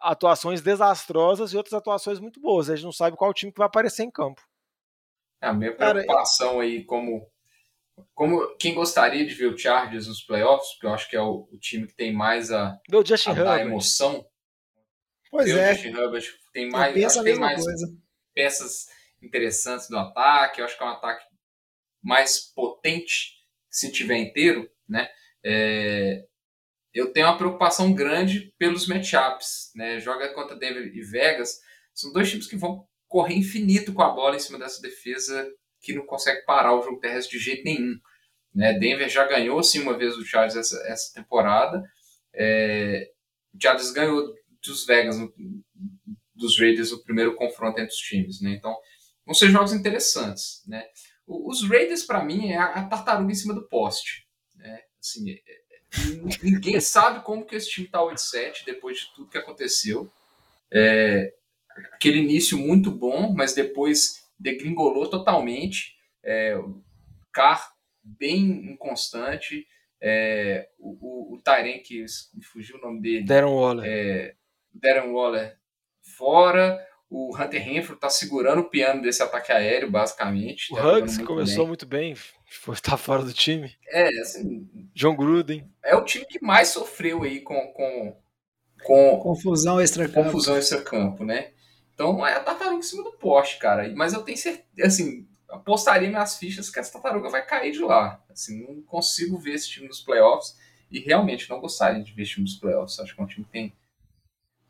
[0.00, 2.70] atuações desastrosas e outras atuações muito boas.
[2.70, 4.42] A gente não sabe qual time que vai aparecer em campo.
[5.42, 7.30] É a minha preocupação Cara, aí como
[8.14, 11.48] como quem gostaria de ver o Chargers nos playoffs, porque eu acho que é o,
[11.52, 14.24] o time que tem mais a, a dar emoção.
[15.30, 15.72] Pois é.
[15.86, 17.86] Herbert tem mais, tem mais coisa.
[18.34, 18.88] peças
[19.22, 20.60] interessantes do ataque.
[20.60, 21.24] Eu acho que é um ataque
[22.02, 23.38] mais potente
[23.70, 25.08] se tiver inteiro, né?
[25.44, 26.24] É,
[26.92, 30.00] eu tenho uma preocupação grande pelos matchups, né?
[30.00, 31.60] Joga contra Denver e Vegas,
[31.94, 35.48] são dois times que vão correr infinito com a bola em cima dessa defesa
[35.80, 37.98] que não consegue parar o jogo terrestre de jeito nenhum.
[38.54, 38.74] Né?
[38.78, 41.82] Denver já ganhou sim uma vez o Chargers essa, essa temporada.
[42.34, 43.10] É,
[43.54, 45.16] o Chargers ganhou dos Vegas,
[46.34, 48.40] dos Raiders, o primeiro confronto entre os times.
[48.40, 48.52] Né?
[48.52, 48.76] Então,
[49.24, 50.62] vão ser jogos interessantes.
[50.66, 50.84] Né?
[51.26, 54.26] Os Raiders, para mim, é a tartaruga em cima do poste.
[54.56, 54.80] Né?
[54.98, 59.38] Assim, é, é, ninguém sabe como que esse time está 8-7 depois de tudo que
[59.38, 60.10] aconteceu.
[60.72, 61.32] É,
[61.92, 65.94] aquele início muito bom, mas depois degringolou totalmente.
[66.22, 66.82] É, o
[67.32, 69.66] Carr bem inconstante.
[70.02, 71.42] É, o, o, o
[71.84, 73.24] que me fugiu o nome dele.
[73.24, 73.84] Darren Waller.
[73.86, 74.34] É,
[74.72, 75.56] Darren Waller
[76.16, 76.86] fora.
[77.08, 80.72] O Hunter Renfrew está segurando o piano desse ataque aéreo, basicamente.
[80.72, 81.66] O tá Hugs começou bem.
[81.66, 82.14] muito bem,
[82.48, 83.74] foi estar tá fora do time.
[83.88, 84.68] É, assim.
[84.94, 85.68] John Gruden.
[85.82, 88.16] É o time que mais sofreu aí com, com,
[88.84, 90.22] com confusão extra-campo.
[90.22, 91.50] Confusão extra-campo, né?
[91.94, 93.92] Então é a tartaruga em cima do poste, cara.
[93.94, 98.22] Mas eu tenho certeza, assim, apostaria minhas fichas que essa tartaruga vai cair de lá.
[98.30, 100.56] Assim, não consigo ver esse time nos playoffs
[100.90, 102.98] e realmente não gostaria de ver esse time nos playoffs.
[102.98, 103.76] Acho que é um time que tem.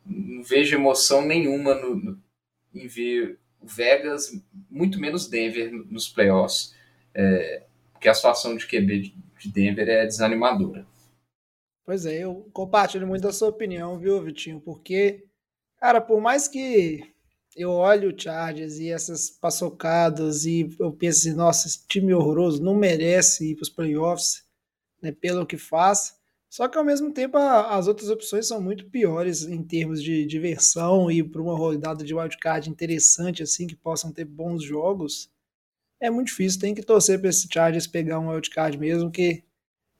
[0.05, 2.23] Não vejo emoção nenhuma no, no
[2.73, 4.31] em ver o Vegas,
[4.69, 6.73] muito menos Denver nos playoffs,
[7.13, 10.85] é, porque a situação de QB de Denver é desanimadora.
[11.85, 14.61] Pois é, eu compartilho muito da sua opinião, viu, Vitinho?
[14.61, 15.25] Porque,
[15.77, 17.13] cara, por mais que
[17.55, 22.63] eu olho o Chargers e essas paçocadas e eu penso assim, nossa, esse time horroroso
[22.63, 24.45] não merece ir para os playoffs,
[25.01, 26.15] né, pelo que faz.
[26.51, 30.25] Só que ao mesmo tempo a, as outras opções são muito piores em termos de
[30.25, 35.31] diversão e para uma rodada de wildcard interessante assim que possam ter bons jogos.
[35.97, 39.45] É muito difícil, tem que torcer para esse Chargers pegar um wildcard mesmo que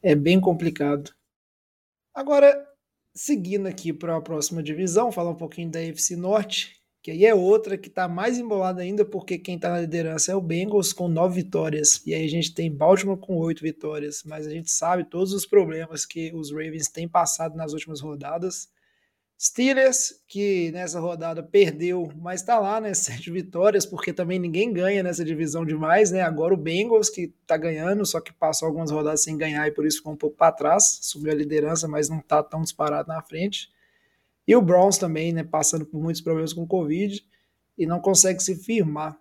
[0.04, 1.16] é bem complicado.
[2.14, 2.68] Agora,
[3.16, 7.34] seguindo aqui para a próxima divisão, falar um pouquinho da FC Norte, que aí é
[7.34, 11.08] outra que está mais embolada ainda, porque quem está na liderança é o Bengals com
[11.08, 12.00] nove vitórias.
[12.06, 14.22] E aí a gente tem Baltimore com oito vitórias.
[14.24, 18.70] Mas a gente sabe todos os problemas que os Ravens têm passado nas últimas rodadas.
[19.42, 22.94] Steelers, que nessa rodada perdeu, mas está lá, né?
[22.94, 26.22] Sete vitórias, porque também ninguém ganha nessa divisão demais, né?
[26.22, 29.88] Agora o Bengals, que está ganhando, só que passou algumas rodadas sem ganhar e por
[29.88, 31.00] isso ficou um pouco para trás.
[31.02, 33.72] Subiu a liderança, mas não está tão disparado na frente.
[34.47, 37.23] E o Browns também, né, passando por muitos problemas com Covid
[37.77, 39.17] e não consegue se firmar.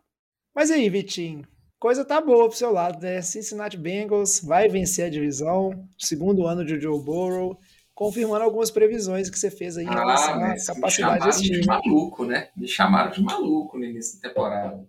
[0.55, 1.47] Mas aí, Vitinho,
[1.79, 3.23] coisa tá boa pro seu lado, né?
[3.23, 7.59] Cincinnati Bengals vai vencer a divisão, segundo ano de Joe Burrow,
[7.95, 11.61] confirmando algumas previsões que você fez aí em relação à capacidade desse time.
[11.61, 12.49] de maluco, né?
[12.57, 14.87] Me chamaram de maluco no início da temporada.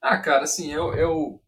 [0.00, 1.42] Ah, cara, assim, eu, eu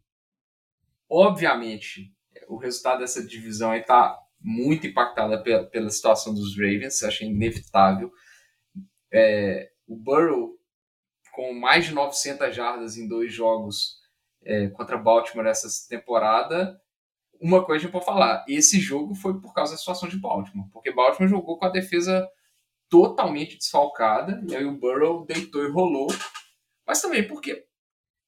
[1.09, 2.13] obviamente
[2.49, 8.13] o resultado dessa divisão aí tá muito impactada pela, pela situação dos Ravens, achei inevitável.
[9.11, 10.59] É, o Burrow,
[11.33, 13.97] com mais de 900 jardas em dois jogos
[14.45, 16.79] é, contra Baltimore essa temporada,
[17.41, 21.29] uma coisa para falar, esse jogo foi por causa da situação de Baltimore, porque Baltimore
[21.29, 22.29] jogou com a defesa
[22.89, 26.09] totalmente desfalcada, e aí o Burrow deitou e rolou,
[26.87, 27.67] mas também porque,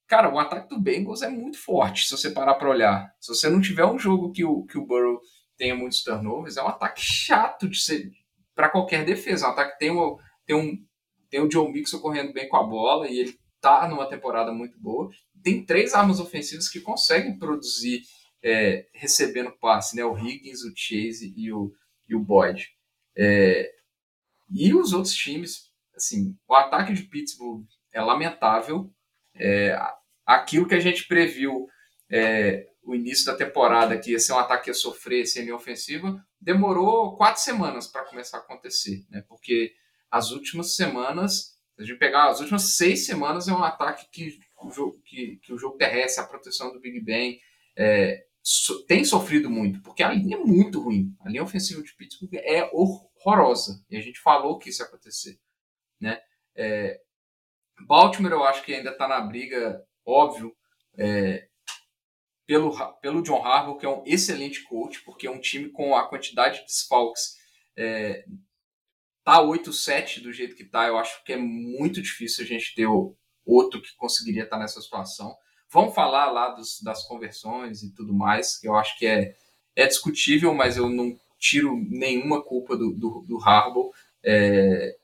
[0.06, 3.14] cara, o ataque do Bengals é muito forte, se você parar para olhar.
[3.20, 5.20] Se você não tiver um jogo que o, que o Burrow
[5.56, 8.10] tenha muitos turnovers, é um ataque chato de ser
[8.54, 9.46] para qualquer defesa.
[9.46, 10.86] É um ataque que tem, o, tem, um,
[11.30, 14.78] tem o Joe Mixon correndo bem com a bola e ele tá numa temporada muito
[14.78, 15.10] boa.
[15.42, 18.02] Tem três armas ofensivas que conseguem produzir
[18.42, 20.04] é, recebendo passe, né?
[20.04, 21.72] O Higgins, o Chase e o,
[22.08, 22.68] e o Boyd.
[23.16, 23.72] É,
[24.50, 28.90] e os outros times, assim, o ataque de Pittsburgh é lamentável.
[29.34, 29.78] É,
[30.24, 31.66] aquilo que a gente previu
[32.10, 36.24] é, o início da temporada, que ia ser um ataque que ia sofrer linha ofensiva,
[36.40, 39.24] demorou quatro semanas para começar a acontecer, né?
[39.28, 39.74] Porque
[40.08, 44.38] as últimas semanas, se a gente pegar as últimas seis semanas, é um ataque que
[44.62, 47.40] o jogo, que, que o jogo terrestre, a proteção do Big Ben,
[47.76, 51.12] é, so, tem sofrido muito, porque a linha é muito ruim.
[51.20, 55.40] A linha ofensiva de Pittsburgh é horrorosa, e a gente falou que isso ia acontecer,
[56.00, 56.20] né?
[56.54, 57.00] É,
[57.84, 60.56] Baltimore, eu acho que ainda está na briga, óbvio,
[60.96, 61.48] é,
[62.46, 66.08] pelo, pelo John Harbaugh, que é um excelente coach, porque é um time com a
[66.08, 67.36] quantidade de desfalques
[67.76, 68.24] é,
[69.24, 72.86] tá 8-7 do jeito que tá, eu acho que é muito difícil a gente ter
[73.44, 75.36] outro que conseguiria estar nessa situação.
[75.68, 79.34] Vamos falar lá dos, das conversões e tudo mais, que eu acho que é,
[79.74, 83.90] é discutível, mas eu não tiro nenhuma culpa do, do, do Harbaugh.
[84.24, 84.96] É,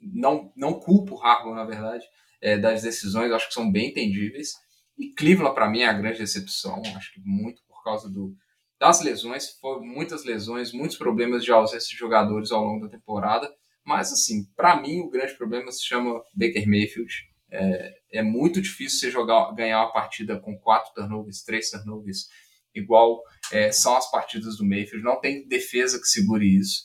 [0.00, 2.04] não, não culpo o Harbaugh, na verdade,
[2.40, 4.54] é, das decisões, acho que são bem entendíveis.
[4.98, 8.34] E Cleveland, para mim, é a grande decepção, acho que muito por causa do,
[8.78, 13.50] das lesões, foram muitas lesões, muitos problemas de ausência de jogadores ao longo da temporada.
[13.84, 17.12] Mas, assim, para mim, o grande problema se chama Baker Mayfield.
[17.50, 22.26] É, é muito difícil você jogar, ganhar uma partida com quatro turnovers, três turnovers,
[22.74, 25.04] igual é, são as partidas do Mayfield.
[25.04, 26.84] Não tem defesa que segure isso.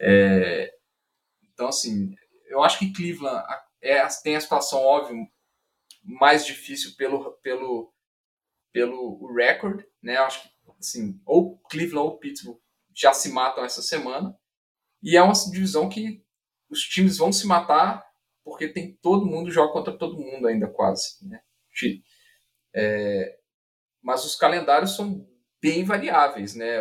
[0.00, 0.70] É,
[1.52, 2.14] então, assim,
[2.48, 3.44] eu acho que Cleveland
[3.82, 5.16] é, tem a situação, óbvio,
[6.06, 7.92] mais difícil pelo, pelo,
[8.72, 10.16] pelo recorde, né?
[10.18, 12.58] Acho que, assim, ou Cleveland ou Pittsburgh
[12.94, 14.38] já se matam essa semana.
[15.02, 16.24] E é uma divisão que
[16.70, 18.06] os times vão se matar
[18.44, 21.42] porque tem todo mundo joga contra todo mundo ainda quase, né?
[22.72, 23.38] É,
[24.00, 25.28] mas os calendários são
[25.60, 26.76] bem variáveis, né?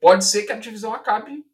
[0.00, 1.44] Pode ser que a divisão acabe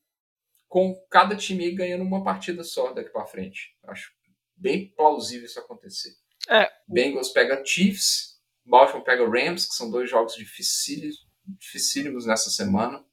[0.69, 3.75] com cada time ganhando uma partida só daqui para frente.
[3.85, 4.13] Acho
[4.55, 6.15] bem plausível isso acontecer.
[6.49, 6.71] É.
[6.87, 13.05] Bengals pega Chiefs, Baltimore pega Rams, que são dois jogos dificílimos, nessa semana,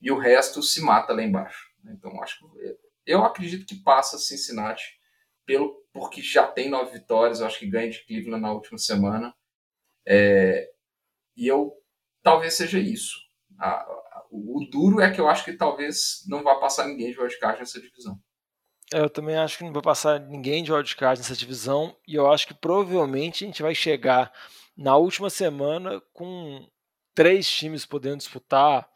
[0.00, 1.70] e o resto se mata lá embaixo.
[1.84, 4.98] Então acho que eu acredito que passa Cincinnati
[5.46, 9.34] pelo porque já tem nove vitórias, eu acho que ganha de Cleveland na última semana.
[10.06, 10.70] É,
[11.36, 11.72] e eu
[12.22, 13.18] talvez seja isso.
[13.58, 17.18] A, a, o duro é que eu acho que talvez não vá passar ninguém de
[17.18, 18.20] wildcard nessa divisão.
[18.92, 21.96] Eu também acho que não vai passar ninguém de wildcard nessa divisão.
[22.06, 24.32] E eu acho que provavelmente a gente vai chegar
[24.76, 26.66] na última semana com
[27.14, 28.88] três times podendo disputar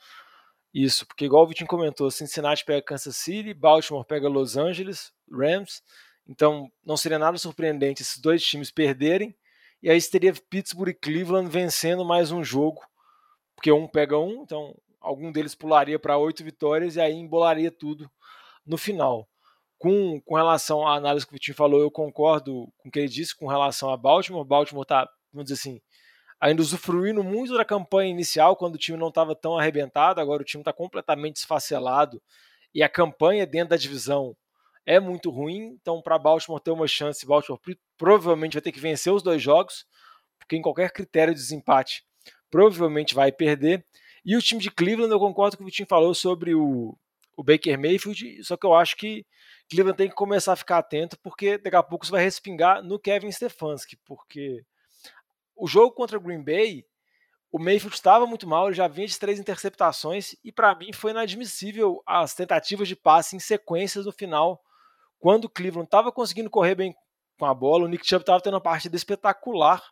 [0.72, 1.06] isso.
[1.06, 5.82] Porque, igual o Vitinho comentou, Cincinnati pega Kansas City, Baltimore pega Los Angeles, Rams,
[6.26, 9.36] então, não seria nada surpreendente esses dois times perderem.
[9.82, 12.80] E aí teria Pittsburgh e Cleveland vencendo mais um jogo,
[13.54, 18.10] porque um pega um, então algum deles pularia para oito vitórias e aí embolaria tudo
[18.64, 19.28] no final.
[19.84, 23.08] Com, com relação à análise que o Vitinho falou, eu concordo com o que ele
[23.08, 24.42] disse com relação a Baltimore.
[24.42, 25.78] Baltimore está, vamos dizer assim,
[26.40, 30.44] ainda usufruindo muito da campanha inicial, quando o time não estava tão arrebentado, agora o
[30.44, 32.18] time está completamente esfacelado
[32.74, 34.34] e a campanha dentro da divisão
[34.86, 35.76] é muito ruim.
[35.78, 37.60] Então, para Baltimore ter uma chance, Baltimore
[37.98, 39.84] provavelmente vai ter que vencer os dois jogos,
[40.38, 42.02] porque em qualquer critério de desempate,
[42.50, 43.84] provavelmente vai perder.
[44.24, 46.96] E o time de Cleveland, eu concordo com o que o Vitinho falou sobre o,
[47.36, 49.26] o Baker Mayfield, só que eu acho que
[49.74, 52.98] Cleveland tem que começar a ficar atento, porque daqui a pouco isso vai respingar no
[52.98, 54.64] Kevin Stefanski, porque
[55.56, 56.84] o jogo contra o Green Bay,
[57.50, 61.10] o Mayfield estava muito mal, ele já vinha de três interceptações, e para mim foi
[61.12, 64.60] inadmissível as tentativas de passe em sequências no final
[65.24, 66.94] quando o Cleveland estava conseguindo correr bem
[67.38, 69.82] com a bola, o Nick Chubb estava tendo uma partida espetacular.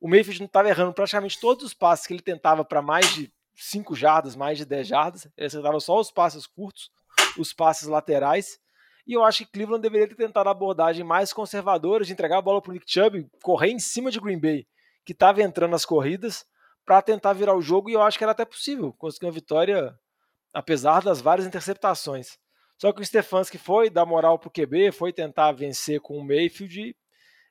[0.00, 3.32] O Mayfield não estava errando praticamente todos os passes que ele tentava para mais de
[3.54, 5.28] 5 jardas, mais de 10 jardas.
[5.36, 6.90] Ele acertava só os passes curtos,
[7.38, 8.58] os passes laterais.
[9.06, 12.42] E eu acho que Cleveland deveria ter tentado a abordagem mais conservadora de entregar a
[12.42, 14.66] bola para o Nick Chubb, correr em cima de Green Bay,
[15.04, 16.46] que estava entrando nas corridas,
[16.84, 17.90] para tentar virar o jogo.
[17.90, 19.92] E eu acho que era até possível conseguir uma vitória,
[20.52, 22.38] apesar das várias interceptações.
[22.78, 26.80] Só que o Stefanski foi dar moral pro QB, foi tentar vencer com o Mayfield
[26.80, 26.96] e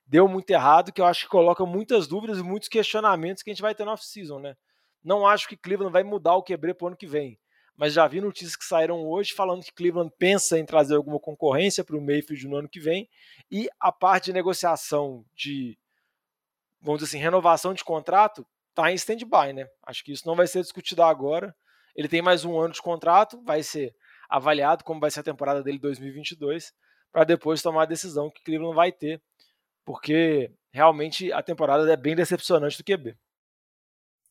[0.06, 3.52] deu muito errado, que eu acho que coloca muitas dúvidas e muitos questionamentos que a
[3.54, 4.54] gente vai ter no off-season, né?
[5.02, 7.38] Não acho que Cleveland vai mudar o QB pro ano que vem,
[7.82, 11.82] mas já vi notícias que saíram hoje falando que Cleveland pensa em trazer alguma concorrência
[11.82, 13.08] para o Mayfield no ano que vem
[13.50, 15.76] e a parte de negociação de,
[16.80, 19.68] vamos dizer assim, renovação de contrato está em stand-by, né?
[19.84, 21.52] Acho que isso não vai ser discutido agora.
[21.96, 23.92] Ele tem mais um ano de contrato, vai ser
[24.30, 26.72] avaliado como vai ser a temporada dele 2022,
[27.10, 29.20] para depois tomar a decisão que Cleveland vai ter,
[29.84, 33.16] porque realmente a temporada é bem decepcionante do QB.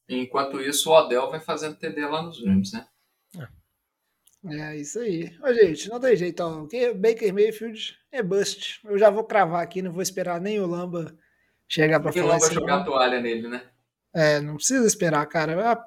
[0.08, 2.88] Enquanto isso, o Odell vai fazendo TD lá nos Rams, né?
[3.38, 4.56] É.
[4.56, 5.32] é isso aí.
[5.42, 6.68] Ô, gente, não tem jeito, ó.
[6.96, 8.80] Baker Mayfield é bust.
[8.84, 11.16] Eu já vou cravar aqui, não vou esperar nem o Lamba
[11.68, 12.26] chegar para falar.
[12.26, 13.64] O Lamba jogar a toalha nele, né?
[14.14, 15.82] É, não precisa esperar, cara.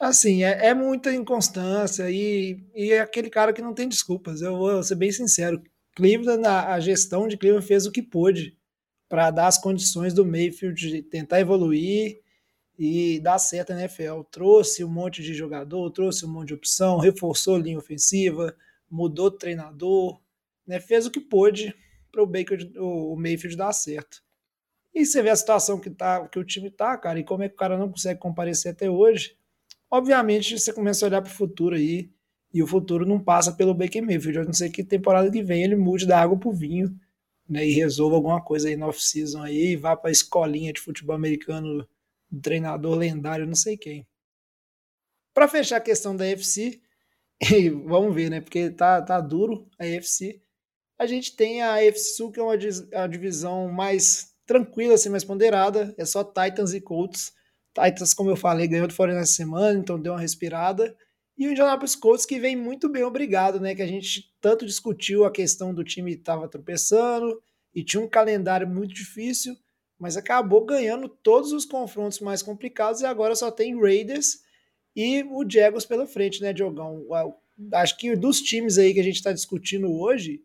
[0.00, 4.40] Assim, é, é muita inconstância e, e é aquele cara que não tem desculpas.
[4.40, 5.62] Eu vou ser bem sincero.
[5.94, 8.56] Cleveland, a, a gestão de Cleveland fez o que pôde
[9.08, 12.21] para dar as condições do Mayfield de tentar evoluir
[12.84, 14.22] e dar certo na NFL.
[14.28, 18.56] Trouxe um monte de jogador, trouxe um monte de opção, reforçou a linha ofensiva,
[18.90, 20.20] mudou o treinador,
[20.66, 20.80] né?
[20.80, 21.72] fez o que pôde
[22.10, 24.20] para o Baker, o Mayfield dar certo.
[24.92, 27.48] E você vê a situação que, tá, que o time tá, cara, e como é
[27.48, 29.36] que o cara não consegue comparecer até hoje.
[29.88, 32.10] Obviamente, você começa a olhar para o futuro aí
[32.52, 34.38] E o futuro não passa pelo Baker Mayfield.
[34.38, 36.94] Eu não sei que temporada que vem ele mude da água pro vinho,
[37.48, 37.66] né?
[37.66, 41.86] E resolva alguma coisa aí no off-season aí, e vá pra escolinha de futebol americano
[42.32, 44.08] do treinador lendário, não sei quem.
[45.34, 46.80] Para fechar a questão da UFC,
[47.86, 48.40] vamos ver, né?
[48.40, 50.42] Porque tá, tá duro a UFC.
[50.98, 55.24] A gente tem a AFC Sul, que é uma a divisão mais tranquila, assim, mais
[55.24, 55.94] ponderada.
[55.98, 57.32] É só Titans e Colts.
[57.74, 60.96] Titans, como eu falei, ganhou do Foreign essa semana, então deu uma respirada.
[61.36, 63.74] E o Indianapolis Colts que vem muito bem, obrigado, né?
[63.74, 67.42] Que a gente tanto discutiu a questão do time estava tropeçando
[67.74, 69.56] e tinha um calendário muito difícil,
[70.02, 74.42] mas acabou ganhando todos os confrontos mais complicados e agora só tem Raiders
[74.96, 77.06] e o Jaguars pela frente, né, Diogão?
[77.72, 80.42] Acho que dos times aí que a gente está discutindo hoje,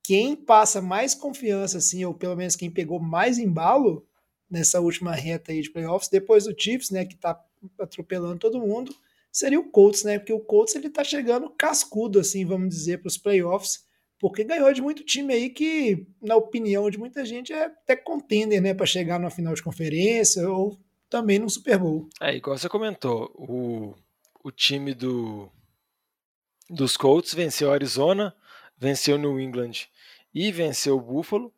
[0.00, 4.06] quem passa mais confiança, assim, ou pelo menos quem pegou mais embalo
[4.48, 7.36] nessa última reta aí de playoffs, depois do Chiefs, né, que tá
[7.80, 8.94] atropelando todo mundo,
[9.32, 10.20] seria o Colts, né?
[10.20, 13.84] Porque o Colts ele tá chegando cascudo, assim, vamos dizer, para os playoffs,
[14.24, 18.58] porque ganhou de muito time aí que, na opinião de muita gente, é até contender,
[18.58, 22.08] né, para chegar na final de conferência ou também no Super Bowl.
[22.18, 23.94] É, igual você comentou, o,
[24.42, 25.52] o time do,
[26.70, 28.34] dos Colts venceu a Arizona,
[28.78, 29.90] venceu New England
[30.34, 31.52] e venceu o Buffalo.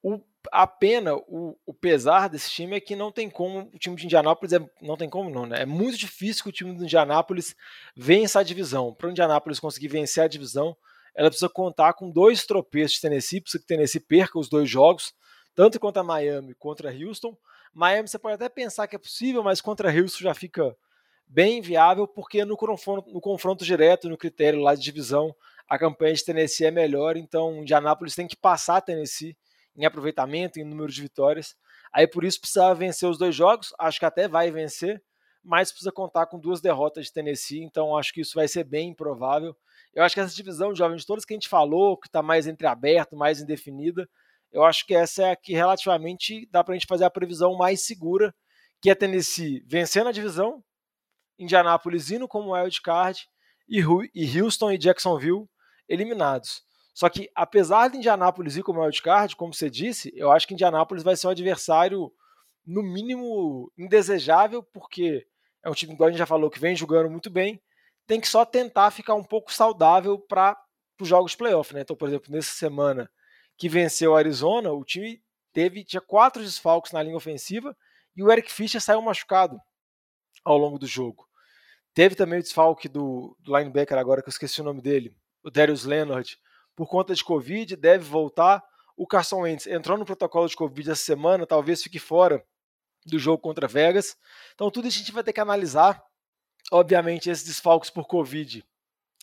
[0.00, 0.20] O,
[0.52, 4.04] a pena, o, o, pesar desse time é que não tem como o time de
[4.04, 5.62] Indianápolis, é, não tem como não, né?
[5.62, 7.56] É muito difícil que o time de Indianápolis
[7.96, 8.94] vença a divisão.
[8.94, 10.76] Para o Indianápolis conseguir vencer a divisão,
[11.14, 15.12] ela precisa contar com dois tropeços de Tennessee, precisa que Tennessee perca os dois jogos,
[15.54, 17.36] tanto contra Miami contra Houston,
[17.74, 20.76] Miami você pode até pensar que é possível, mas contra Houston já fica
[21.26, 25.34] bem viável, porque no confronto, no confronto direto, no critério lá de divisão,
[25.66, 29.34] a campanha de Tennessee é melhor, então Indianápolis tem que passar a Tennessee
[29.74, 31.56] em aproveitamento, em número de vitórias.
[31.90, 35.02] Aí por isso precisa vencer os dois jogos, acho que até vai vencer,
[35.42, 38.90] mas precisa contar com duas derrotas de Tennessee, então acho que isso vai ser bem
[38.90, 39.56] improvável.
[39.94, 42.22] Eu acho que essa divisão de jovens, de todas que a gente falou, que está
[42.22, 44.08] mais entreaberto, mais indefinida,
[44.50, 47.56] eu acho que essa é a que relativamente dá para a gente fazer a previsão
[47.56, 48.34] mais segura,
[48.80, 50.62] que é Tennessee vencendo a divisão,
[51.38, 53.26] Indianápolis indo como wild card
[53.68, 55.48] e Houston e Jacksonville
[55.88, 56.62] eliminados.
[56.94, 60.54] Só que apesar de Indianápolis ir como wild card, como você disse, eu acho que
[60.54, 62.12] Indianápolis vai ser um adversário
[62.66, 65.26] no mínimo indesejável, porque
[65.64, 67.60] é um time, igual a gente já falou, que vem jogando muito bem,
[68.06, 70.56] tem que só tentar ficar um pouco saudável para
[71.00, 71.80] os jogos playoff, né?
[71.80, 73.10] Então, por exemplo, nessa semana
[73.56, 77.76] que venceu o Arizona, o time teve tinha quatro desfalques na linha ofensiva
[78.16, 79.58] e o Eric Fischer saiu machucado
[80.44, 81.28] ao longo do jogo.
[81.94, 85.50] Teve também o desfalque do, do linebacker agora que eu esqueci o nome dele, o
[85.50, 86.38] Darius Leonard,
[86.74, 88.62] por conta de Covid, deve voltar.
[88.96, 92.42] O Carson Wentz entrou no protocolo de Covid essa semana, talvez fique fora
[93.04, 94.16] do jogo contra Vegas.
[94.54, 96.02] Então tudo isso a gente vai ter que analisar.
[96.70, 98.64] Obviamente esses desfalques por Covid,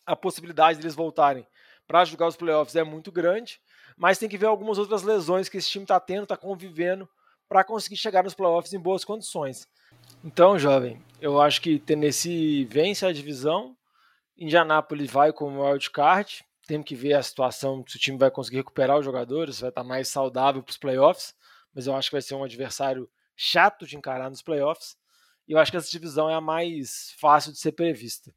[0.06, 1.46] a possibilidade deles voltarem
[1.88, 3.60] para jogar os playoffs é muito grande
[4.00, 7.08] mas tem que ver algumas outras lesões que esse time está tendo, está convivendo,
[7.50, 9.68] para conseguir chegar nos playoffs em boas condições.
[10.24, 13.76] Então, jovem, eu acho que Tennessee vence a divisão,
[14.38, 18.58] Indianápolis vai como wild card, temos que ver a situação, se o time vai conseguir
[18.58, 21.34] recuperar os jogadores, vai estar tá mais saudável para os playoffs,
[21.76, 24.96] mas eu acho que vai ser um adversário chato de encarar nos playoffs,
[25.50, 28.32] e eu acho que essa divisão é a mais fácil de ser prevista.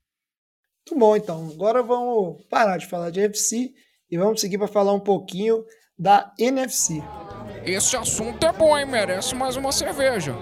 [0.89, 1.51] Muito bom, então.
[1.51, 3.75] Agora vamos parar de falar de UFC
[4.11, 5.63] e vamos seguir para falar um pouquinho
[5.97, 7.03] da NFC.
[7.67, 8.87] Esse assunto é bom, hein?
[8.87, 10.35] Merece mais uma cerveja.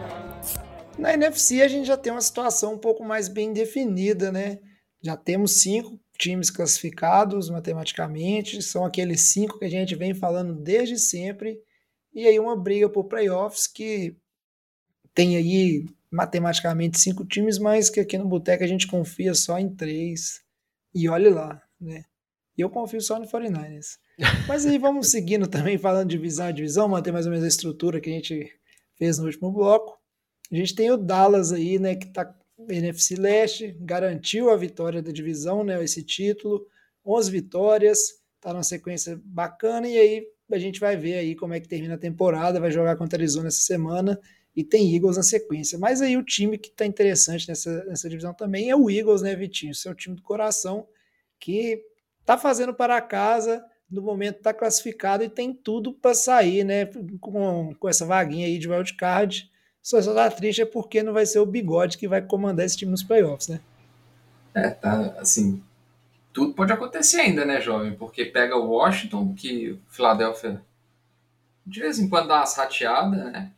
[0.96, 4.60] Na NFC a gente já tem uma situação um pouco mais bem definida, né?
[5.02, 10.98] Já temos cinco times classificados matematicamente, são aqueles cinco que a gente vem falando desde
[10.98, 11.58] sempre,
[12.14, 14.14] e aí uma briga por playoffs que
[15.14, 19.74] tem aí matematicamente cinco times, mas que aqui no Boteco a gente confia só em
[19.74, 20.40] três,
[20.94, 22.04] e olhe lá, né?
[22.56, 23.98] E eu confio só no 49ers.
[24.46, 27.48] Mas aí vamos seguindo também, falando de divisão a divisão, manter mais ou menos a
[27.48, 28.52] estrutura que a gente
[28.98, 29.98] fez no último bloco.
[30.52, 32.34] A gente tem o Dallas aí, né, que tá
[32.68, 36.66] NFC Leste, garantiu a vitória da divisão, né, esse título,
[37.06, 37.98] 11 vitórias,
[38.40, 41.94] tá numa sequência bacana e aí a gente vai ver aí como é que termina
[41.94, 44.20] a temporada, vai jogar contra a Arizona essa semana
[44.54, 45.78] e tem Eagles na sequência.
[45.78, 49.34] Mas aí o time que tá interessante nessa, nessa divisão também é o Eagles, né,
[49.34, 49.74] Vitinho?
[49.74, 50.86] Seu time do coração,
[51.38, 51.82] que
[52.24, 56.86] tá fazendo para casa, no momento está classificado e tem tudo para sair, né?
[57.20, 59.50] Com, com essa vaguinha aí de wildcard.
[59.82, 62.76] Só só tá triste é porque não vai ser o bigode que vai comandar esse
[62.76, 63.60] time nos playoffs, né?
[64.54, 65.62] É, tá assim.
[66.32, 67.94] Tudo pode acontecer ainda, né, jovem?
[67.94, 70.62] Porque pega o Washington, que o Philadelphia
[71.66, 73.50] de vez em quando dá umas rateadas, né?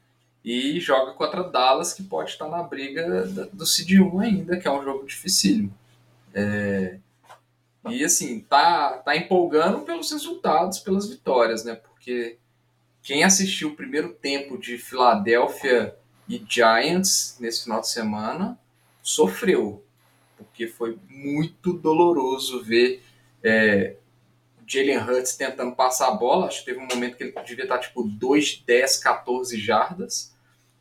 [0.45, 4.70] E joga contra Dallas, que pode estar na briga do Cid 1 ainda, que é
[4.70, 5.72] um jogo dificílimo.
[6.34, 6.99] É,
[7.88, 11.74] E assim, tá, tá empolgando pelos resultados, pelas vitórias, né?
[11.74, 12.38] Porque
[13.03, 15.97] quem assistiu o primeiro tempo de Filadélfia
[16.28, 18.59] e Giants nesse final de semana
[19.03, 19.84] sofreu,
[20.36, 23.03] porque foi muito doloroso ver
[23.43, 23.97] é,
[24.66, 26.47] Jalen Hurts tentando passar a bola.
[26.47, 30.32] Acho que teve um momento que ele devia estar tipo 2, 10, 14 jardas.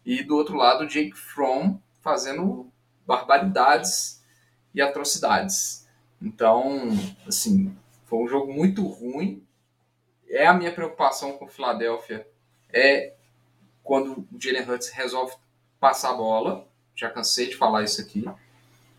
[0.05, 2.71] E do outro lado, Jake Fromm fazendo
[3.05, 4.21] barbaridades
[4.73, 5.87] e atrocidades.
[6.21, 6.89] Então,
[7.27, 7.75] assim,
[8.05, 9.43] foi um jogo muito ruim.
[10.29, 12.27] É a minha preocupação com o Philadelphia
[12.71, 13.13] é
[13.83, 15.35] quando o Jalen Hurts resolve
[15.79, 16.67] passar a bola.
[16.95, 18.25] Já cansei de falar isso aqui.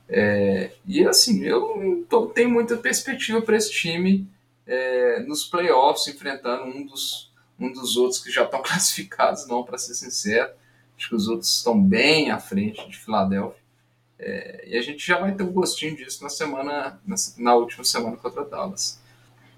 [0.08, 4.28] É, e assim, eu não tô, tenho muita perspectiva para esse time
[4.66, 9.78] é, nos playoffs, enfrentando um dos, um dos outros que já estão classificados, não, para
[9.78, 10.52] ser sincero.
[11.02, 13.60] Acho que os outros estão bem à frente de Filadélfia.
[14.20, 17.82] É, e a gente já vai ter um gostinho disso na semana, na, na última
[17.82, 19.00] semana contra Dallas.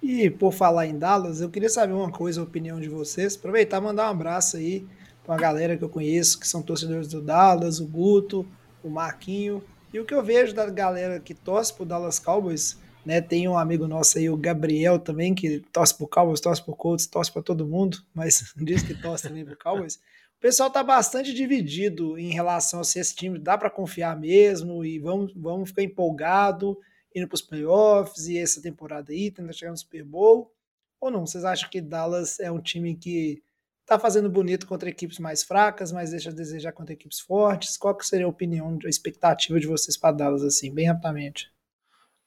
[0.03, 3.37] E por falar em Dallas, eu queria saber uma coisa, a opinião de vocês.
[3.37, 4.87] Aproveitar e mandar um abraço aí
[5.23, 8.47] para a galera que eu conheço, que são torcedores do Dallas, o Guto,
[8.83, 9.63] o Marquinho.
[9.93, 13.21] E o que eu vejo da galera que torce pro Dallas Cowboys, né?
[13.21, 17.07] Tem um amigo nosso aí, o Gabriel também, que torce pro Cowboys, torce pro Colts,
[17.07, 20.01] torce para todo mundo, mas diz que torce também pro Cowboys
[20.45, 24.99] pessoal está bastante dividido em relação a se esse time dá para confiar mesmo e
[24.99, 26.79] vamos, vamos ficar empolgado
[27.17, 30.53] indo para os playoffs e essa temporada aí, tentando chegar no Super Bowl.
[31.01, 31.27] Ou não?
[31.27, 33.43] Vocês acham que Dallas é um time que
[33.81, 37.79] está fazendo bonito contra equipes mais fracas, mas deixa a desejar contra equipes fortes?
[37.79, 41.51] Qual que seria a opinião, a expectativa de vocês para Dallas, assim, bem rapidamente?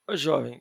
[0.09, 0.59] Ô, jovem,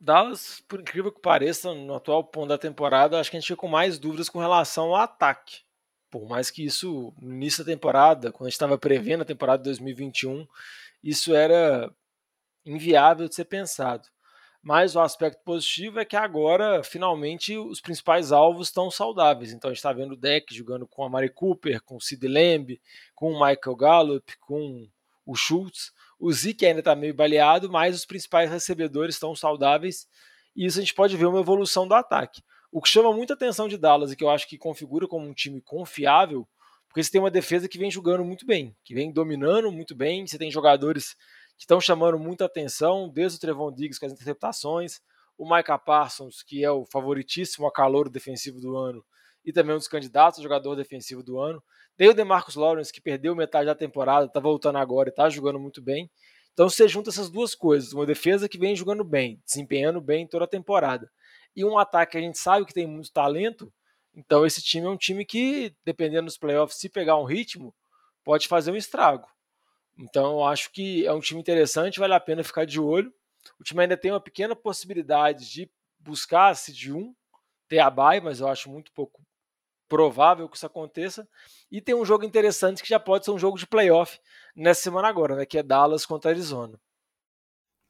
[0.00, 3.60] Dallas, por incrível que pareça, no atual ponto da temporada, acho que a gente fica
[3.60, 5.67] com mais dúvidas com relação ao ataque.
[6.10, 9.58] Por mais que isso, no início da temporada, quando a gente estava prevendo a temporada
[9.58, 10.46] de 2021,
[11.02, 11.92] isso era
[12.64, 14.08] inviável de ser pensado.
[14.62, 19.52] Mas o aspecto positivo é que agora, finalmente, os principais alvos estão saudáveis.
[19.52, 22.26] Então a gente está vendo o deck jogando com a Mari Cooper, com o Sid
[22.26, 22.80] Lamb,
[23.14, 24.88] com o Michael Gallup, com
[25.24, 25.92] o Schultz.
[26.18, 30.08] O Zeke ainda está meio baleado, mas os principais recebedores estão saudáveis.
[30.56, 32.42] E isso a gente pode ver uma evolução do ataque.
[32.70, 35.32] O que chama muita atenção de Dallas e que eu acho que configura como um
[35.32, 36.46] time confiável,
[36.86, 40.26] porque você tem uma defesa que vem jogando muito bem, que vem dominando muito bem,
[40.26, 41.14] você tem jogadores
[41.56, 45.00] que estão chamando muita atenção, desde o Trevon Diggs com as interceptações,
[45.38, 49.04] o Micah Parsons, que é o favoritíssimo a calor defensivo do ano,
[49.44, 51.62] e também um dos candidatos a jogador defensivo do ano.
[51.96, 55.58] Tem o DeMarcus Lawrence, que perdeu metade da temporada, está voltando agora e está jogando
[55.58, 56.10] muito bem.
[56.52, 60.44] Então você junta essas duas coisas, uma defesa que vem jogando bem, desempenhando bem toda
[60.44, 61.08] a temporada,
[61.58, 63.72] e um ataque que a gente sabe que tem muito talento.
[64.14, 67.74] Então esse time é um time que, dependendo dos playoffs, se pegar um ritmo,
[68.22, 69.26] pode fazer um estrago.
[69.98, 73.12] Então eu acho que é um time interessante, vale a pena ficar de olho.
[73.58, 77.12] O time ainda tem uma pequena possibilidade de buscar se de um
[77.68, 79.20] ter a bye, mas eu acho muito pouco
[79.88, 81.28] provável que isso aconteça.
[81.72, 84.20] E tem um jogo interessante que já pode ser um jogo de playoff
[84.54, 86.78] nessa semana agora, né, que é Dallas contra Arizona.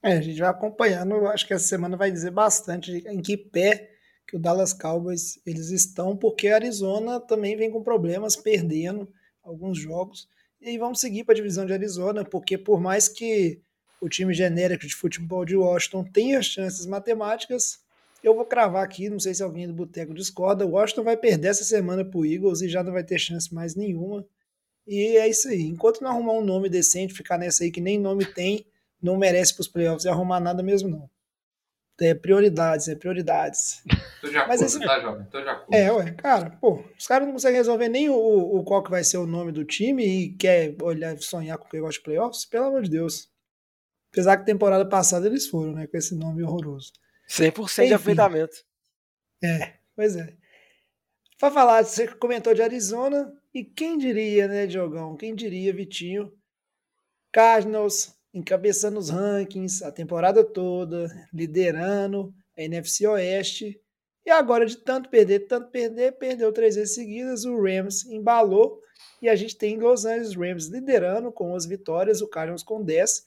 [0.03, 3.91] É, a gente vai acompanhando, acho que essa semana vai dizer bastante em que pé
[4.27, 9.09] que o Dallas Cowboys eles estão, porque a Arizona também vem com problemas, perdendo
[9.43, 10.29] alguns jogos.
[10.61, 13.61] E aí vamos seguir para a divisão de Arizona, porque por mais que
[14.01, 17.81] o time genérico de futebol de Washington tenha chances matemáticas,
[18.23, 21.49] eu vou cravar aqui, não sei se alguém do Boteco discorda, o Washington vai perder
[21.49, 24.27] essa semana para o Eagles e já não vai ter chance mais nenhuma.
[24.87, 25.63] E é isso aí.
[25.63, 28.67] Enquanto não arrumar um nome decente, ficar nessa aí que nem nome tem,
[29.03, 31.11] não merece para os playoffs e arrumar nada mesmo, não.
[32.01, 33.83] É prioridades, é prioridades.
[34.21, 34.79] Tô de acordo, Mas esse...
[34.79, 35.27] tá, jovem?
[35.27, 35.75] Tô de acordo.
[35.75, 39.03] É, ué, cara, pô, os caras não conseguem resolver nem o, o qual que vai
[39.03, 42.67] ser o nome do time e quer olhar, sonhar com o negócio de playoffs, pelo
[42.67, 43.29] amor de Deus.
[44.13, 46.93] Apesar que temporada passada eles foram, né, com esse nome horroroso.
[47.29, 47.87] 100% Enfim.
[47.89, 48.57] de aproveitamento.
[49.43, 50.35] É, pois é.
[51.39, 55.17] Pra falar, você comentou de Arizona, e quem diria, né, Diogão?
[55.17, 56.33] Quem diria, Vitinho?
[57.33, 63.81] Cardinals encabeçando os rankings a temporada toda, liderando a NFC Oeste.
[64.25, 68.81] E agora, de tanto perder, tanto perder, perdeu três vezes seguidas, o Rams embalou
[69.23, 73.27] e a gente tem Los Angeles Rams liderando com as vitórias, o Cardinals com 10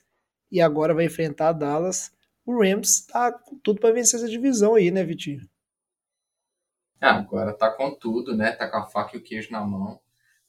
[0.52, 2.12] e agora vai enfrentar Dallas.
[2.46, 5.48] O Rams tá com tudo para vencer essa divisão aí, né, Vitinho?
[7.00, 8.52] Ah, agora tá com tudo, né?
[8.52, 10.00] Tá com a faca e o queijo na mão.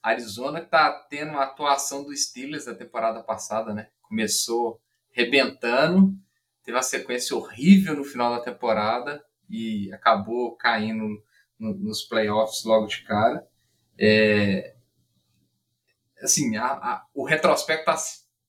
[0.02, 3.88] Arizona tá tendo uma atuação do Steelers da temporada passada, né?
[4.12, 4.78] Começou
[5.10, 6.14] rebentando,
[6.62, 11.22] teve uma sequência horrível no final da temporada e acabou caindo
[11.58, 13.48] no, nos playoffs logo de cara.
[13.98, 14.74] É,
[16.20, 17.96] assim, a, a, o retrospecto tá,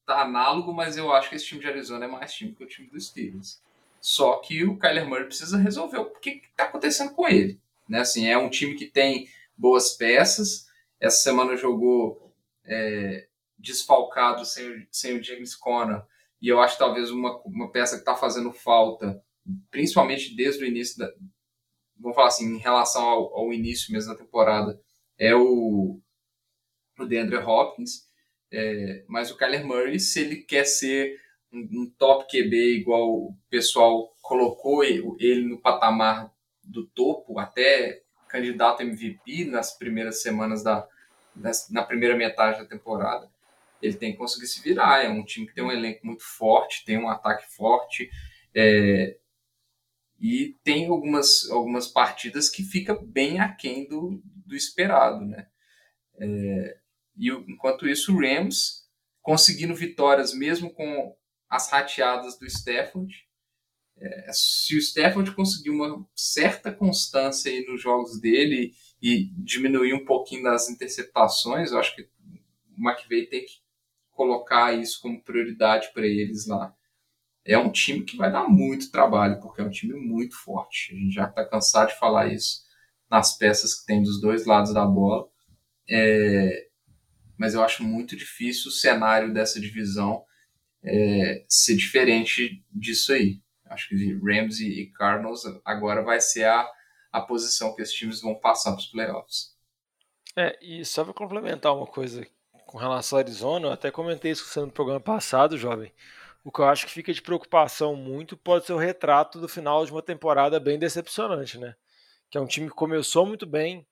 [0.06, 2.68] tá, análogo, mas eu acho que esse time de Arizona é mais time que o
[2.68, 3.62] time dos Steelers.
[4.02, 7.58] Só que o Kyler Murray precisa resolver o que está acontecendo com ele.
[7.88, 8.02] Né?
[8.02, 10.68] Assim, é um time que tem boas peças.
[11.00, 12.34] Essa semana jogou
[12.66, 13.28] é,
[13.64, 16.04] desfalcado sem, sem o James Conner.
[16.42, 19.24] E eu acho talvez uma, uma peça que está fazendo falta,
[19.72, 21.10] principalmente desde o início da.
[21.98, 24.80] Vamos falar assim, em relação ao, ao início mesmo da temporada,
[25.18, 26.02] é o,
[27.00, 28.12] o DeAndre Hopkins.
[28.52, 31.20] É, mas o Kyler Murray, se ele quer ser
[31.52, 36.32] um, top QB igual o pessoal colocou ele no patamar
[36.64, 40.88] do topo, até candidato MVP nas primeiras semanas da
[41.72, 43.33] na primeira metade da temporada.
[43.84, 45.04] Ele tem que conseguir se virar.
[45.04, 48.10] É um time que tem um elenco muito forte, tem um ataque forte
[48.56, 49.18] é,
[50.20, 55.48] e tem algumas, algumas partidas que fica bem aquém do, do esperado, né?
[56.18, 56.78] É,
[57.18, 58.84] e enquanto isso, o Rams
[59.22, 61.16] conseguindo vitórias mesmo com
[61.50, 63.28] as rateadas do Stafford.
[63.98, 70.06] É, se o Stafford conseguir uma certa constância aí nos jogos dele e diminuir um
[70.06, 72.10] pouquinho das interceptações, eu acho que
[72.78, 73.63] o McVay tem que
[74.14, 76.74] colocar isso como prioridade para eles lá.
[77.46, 80.94] É um time que vai dar muito trabalho, porque é um time muito forte.
[80.94, 82.64] A gente já está cansado de falar isso
[83.10, 85.28] nas peças que tem dos dois lados da bola.
[85.90, 86.68] É,
[87.38, 90.24] mas eu acho muito difícil o cenário dessa divisão
[90.84, 93.42] é, ser diferente disso aí.
[93.66, 96.70] Acho que Rams e Cardinals agora vai ser a,
[97.12, 99.54] a posição que esses times vão passar para os playoffs.
[100.36, 102.26] É, e só para complementar uma coisa
[102.74, 105.94] com relação ao Arizona, eu até comentei isso no programa passado, jovem.
[106.44, 109.86] O que eu acho que fica de preocupação muito pode ser o retrato do final
[109.86, 111.76] de uma temporada bem decepcionante, né?
[112.32, 113.86] Que é um time que começou muito bem,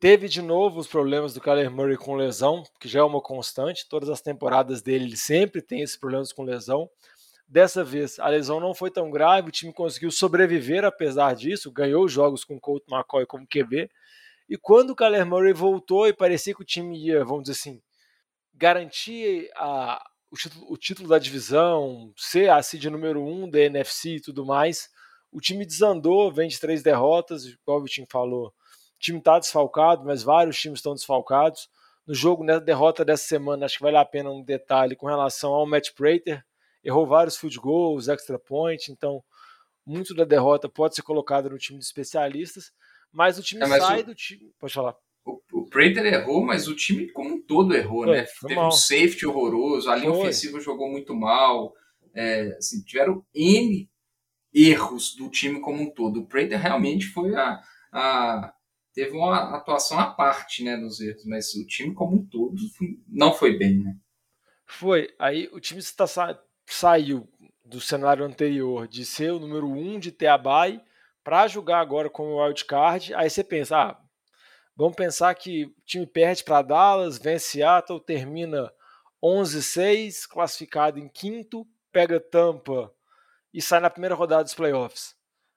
[0.00, 3.86] Teve de novo os problemas do Kyler Murray com lesão, que já é uma constante.
[3.88, 6.90] Todas as temporadas dele ele sempre tem esses problemas com lesão.
[7.46, 12.08] Dessa vez a lesão não foi tão grave, o time conseguiu sobreviver apesar disso, ganhou
[12.08, 13.90] jogos com Colt McCoy como QB.
[14.48, 17.80] E quando o Kyler Murray voltou e parecia que o time ia, vamos dizer assim,
[18.62, 24.16] garantir a, o, título, o, título, da divisão, ser a seed número um da NFC
[24.16, 24.88] e tudo mais,
[25.30, 28.54] o time desandou, vem de três derrotas, igual o Vitinho falou
[29.02, 31.68] time está desfalcado, mas vários times estão desfalcados.
[32.06, 35.52] No jogo, na derrota dessa semana, acho que vale a pena um detalhe com relação
[35.52, 36.44] ao Matt Prater.
[36.84, 39.22] Errou vários field goals, extra point, então
[39.84, 42.72] muito da derrota pode ser colocado no time de especialistas,
[43.10, 44.52] mas o time é, sai o, do time.
[44.58, 44.96] Pode falar.
[45.72, 48.26] Prater errou, mas o time como um todo errou, foi, né?
[48.26, 48.68] Foi Teve mal.
[48.68, 50.20] um safety horroroso, a linha foi.
[50.20, 51.72] ofensiva jogou muito mal.
[52.14, 53.90] É, assim, tiveram N
[54.52, 56.20] erros do time como um todo.
[56.20, 57.58] O Prater realmente foi a,
[57.90, 58.52] a
[58.94, 62.54] teve uma atuação à parte, né, nos erros, mas o time como um todo
[63.08, 63.96] não foi bem, né?
[64.66, 65.08] Foi.
[65.18, 67.28] Aí o time está sa saiu
[67.64, 70.80] do cenário anterior de ser o número um de ter a bye
[71.24, 73.14] para jogar agora como wild card.
[73.14, 74.01] Aí você pensa, ah,
[74.76, 78.72] vamos pensar que o time perde para Dallas, vence Seattle, termina
[79.22, 82.92] 11-6, classificado em quinto, pega Tampa
[83.52, 85.14] e sai na primeira rodada dos playoffs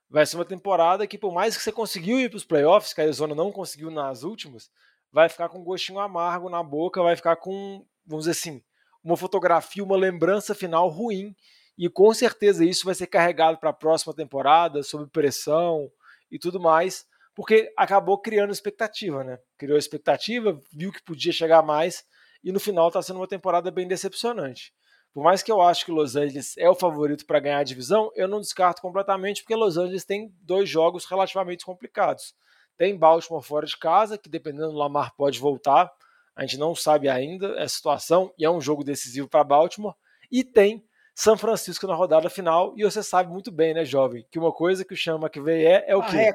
[0.10, 3.02] vai ser uma temporada que, por mais que você conseguiu ir para os playoffs, que
[3.02, 4.70] a Arizona não conseguiu nas últimas,
[5.12, 8.64] vai ficar com um gostinho amargo na boca, vai ficar com, vamos dizer assim,
[9.04, 11.36] uma fotografia, uma lembrança final ruim.
[11.78, 15.92] E com certeza isso vai ser carregado para a próxima temporada, sob pressão
[16.32, 17.06] e tudo mais,
[17.36, 19.38] porque acabou criando expectativa, né?
[19.58, 22.04] Criou expectativa, viu que podia chegar mais,
[22.44, 24.74] e no final está sendo uma temporada bem decepcionante.
[25.14, 28.12] Por mais que eu acho que Los Angeles é o favorito para ganhar a divisão,
[28.16, 32.34] eu não descarto completamente, porque Los Angeles tem dois jogos relativamente complicados.
[32.78, 35.90] Tem Baltimore fora de casa, que dependendo do Lamar pode voltar.
[36.36, 39.96] A gente não sabe ainda a situação, e é um jogo decisivo para Baltimore.
[40.30, 40.84] E tem
[41.14, 44.84] São Francisco na rodada final, e você sabe muito bem, né, jovem, que uma coisa
[44.84, 46.34] que o chama que veio é, é o quê?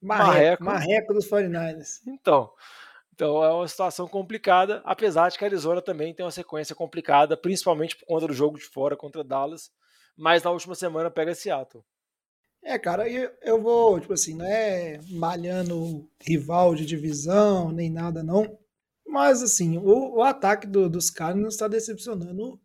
[0.00, 0.62] Marreco.
[0.62, 0.64] Marreco.
[0.64, 2.00] Marreco dos 49ers.
[2.06, 2.50] Então,
[3.14, 7.36] então é uma situação complicada, apesar de que a Arizona também tem uma sequência complicada,
[7.36, 9.70] principalmente por conta do jogo de fora contra Dallas,
[10.16, 11.84] mas na última semana pega Seattle.
[12.62, 18.22] É, cara, eu, eu vou, tipo assim, não é malhando rival de divisão, nem nada,
[18.24, 18.58] não.
[19.06, 22.60] Mas, assim, o, o ataque do, dos caras não está decepcionando.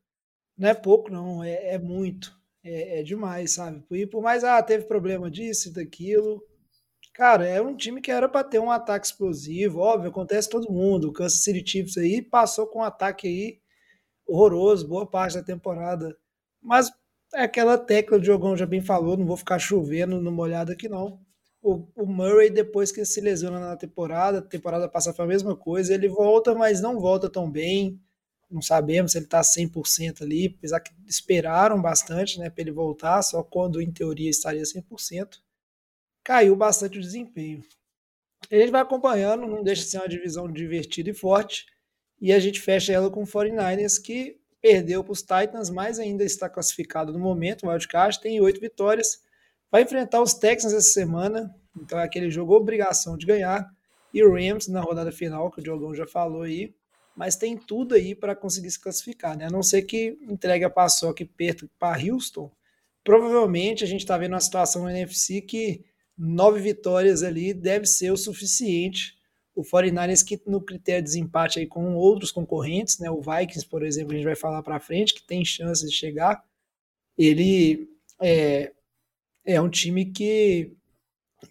[0.58, 2.36] Não é pouco, não, é, é muito.
[2.64, 3.84] É, é, demais, sabe?
[3.92, 6.44] E por mais, ah, teve problema disso e daquilo,
[7.14, 11.10] Cara, é um time que era para ter um ataque explosivo, óbvio, acontece todo mundo.
[11.10, 13.62] O Kansas City Chiefs aí passou com um ataque aí
[14.26, 16.16] horroroso, boa parte da temporada.
[16.62, 16.90] Mas
[17.34, 20.88] é aquela tecla o Diogão já bem falou, não vou ficar chovendo no molhado aqui
[20.90, 21.20] não.
[21.62, 25.94] O, o, Murray, depois que se lesiona na temporada, temporada passa foi a mesma coisa,
[25.94, 28.00] ele volta, mas não volta tão bem.
[28.50, 33.22] não sabemos se ele está 100% ali, apesar que esperaram bastante né, para ele voltar,
[33.22, 35.40] só quando em teoria estaria 100%.
[36.24, 37.64] Caiu bastante o desempenho.
[38.50, 41.66] A gente vai acompanhando, não deixa de ser uma divisão divertida e forte.
[42.20, 46.24] E a gente fecha ela com o 49ers, que perdeu para os Titans, mas ainda
[46.24, 47.66] está classificado no momento.
[47.66, 49.22] O Wildcard tem oito vitórias.
[49.72, 51.54] Vai enfrentar os Texans essa semana.
[51.76, 53.68] Então é aquele jogo obrigação de ganhar.
[54.14, 56.76] E o Rams na rodada final, que o Diogão já falou aí.
[57.16, 59.46] Mas tem tudo aí para conseguir se classificar, né?
[59.46, 62.52] A não ser que entregue a paçoca perto para Houston.
[63.04, 65.84] Provavelmente a gente está vendo uma situação no NFC que
[66.22, 69.18] nove vitórias ali deve ser o suficiente.
[69.56, 73.84] O 49ers que no critério de desempate aí com outros concorrentes, né, o Vikings, por
[73.84, 76.42] exemplo, a gente vai falar para frente, que tem chances de chegar,
[77.18, 77.90] ele
[78.22, 78.72] é,
[79.44, 80.72] é um time que,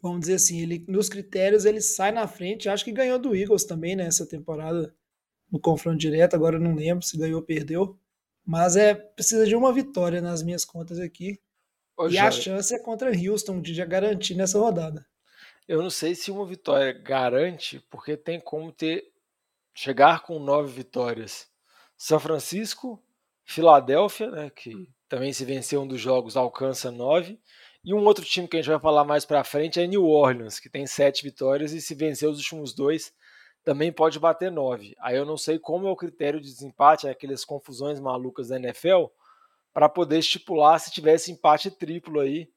[0.00, 3.64] vamos dizer assim, ele nos critérios ele sai na frente, acho que ganhou do Eagles
[3.64, 4.94] também nessa né, temporada,
[5.50, 7.98] no confronto direto, agora não lembro se ganhou ou perdeu,
[8.46, 11.40] mas é precisa de uma vitória nas minhas contas aqui,
[12.01, 15.05] Ô, e a chance é contra Houston de já garantir nessa rodada.
[15.68, 19.05] Eu não sei se uma vitória garante, porque tem como ter
[19.74, 21.46] chegar com nove vitórias.
[21.98, 22.98] São Francisco,
[23.44, 27.38] Filadélfia, né, que também se vencer um dos jogos alcança nove.
[27.84, 30.59] E um outro time que a gente vai falar mais para frente é New Orleans,
[30.59, 33.12] que tem sete vitórias e se vencer os últimos dois
[33.62, 34.96] também pode bater nove.
[34.98, 39.05] Aí eu não sei como é o critério de desempate, aquelas confusões malucas da NFL,
[39.72, 42.48] para poder estipular se tivesse empate triplo aí.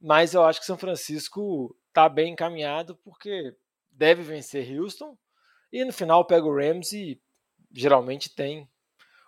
[0.00, 3.56] Mas eu acho que São Francisco está bem encaminhado porque
[3.90, 5.16] deve vencer Houston
[5.72, 7.20] e no final pega o Rams e
[7.72, 8.68] geralmente tem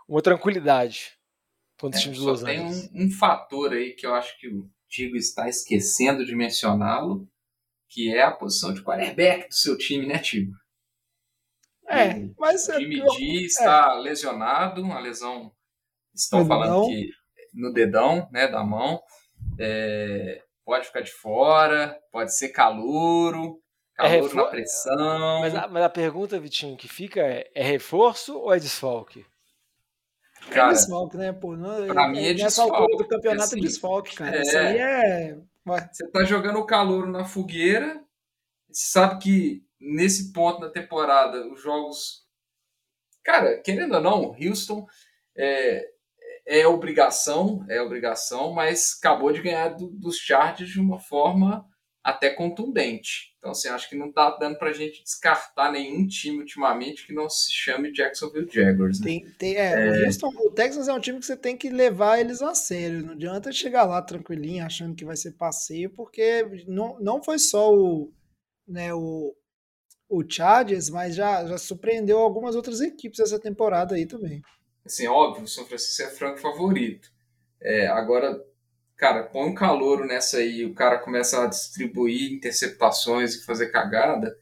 [0.07, 1.19] uma tranquilidade
[1.79, 2.89] contra os é, times de Los Angeles.
[2.89, 7.29] Tem um, um, fator aí que eu acho que o Tigo está esquecendo de mencioná-lo,
[7.89, 10.53] que é a posição de quarterback do seu time, né, Tigo?
[11.89, 12.69] É, mas...
[12.69, 14.01] O time é, D está é.
[14.01, 15.53] lesionado, uma lesão...
[16.15, 17.11] Estão falando que
[17.59, 19.03] no dedão, né, da mão.
[19.59, 23.61] É, pode ficar de fora, pode ser calouro,
[23.95, 25.41] calouro é na pressão.
[25.41, 29.27] Mas a, mas a, pergunta, Vitinho, que fica é, é reforço ou é desfalque?
[30.51, 31.57] Cara, é desfalque, né, pô?
[31.57, 32.77] Não, pra é, mim é nessa desfalque.
[32.77, 34.37] altura do campeonato assim, é desfalque, cara.
[34.37, 35.39] É, Isso aí é...
[35.65, 38.03] Você tá jogando o calouro na fogueira,
[38.71, 42.27] você sabe que nesse ponto da temporada os jogos...
[43.25, 44.87] Cara, querendo ou não, Houston...
[45.41, 45.98] É,
[46.49, 51.65] é obrigação, é obrigação, mas acabou de ganhar do, dos Chargers de uma forma
[52.03, 53.35] até contundente.
[53.39, 57.13] Então, assim, acho que não está dando para a gente descartar nenhum time ultimamente que
[57.13, 58.99] não se chame Jacksonville Jaguars.
[58.99, 59.07] Né?
[59.07, 60.03] Tem, tem, é, é...
[60.03, 63.05] O, Houston, o Texas é um time que você tem que levar eles a sério.
[63.05, 67.71] Não adianta chegar lá tranquilinho, achando que vai ser passeio, porque não, não foi só
[67.75, 68.11] o,
[68.67, 69.37] né, o,
[70.09, 74.41] o Chargers, mas já, já surpreendeu algumas outras equipes essa temporada aí também.
[74.89, 77.13] Assim, óbvio, o São Francisco é franco favorito.
[77.61, 78.43] É, agora,
[78.97, 84.39] cara, põe um calouro nessa aí, o cara começa a distribuir interceptações e fazer cagada,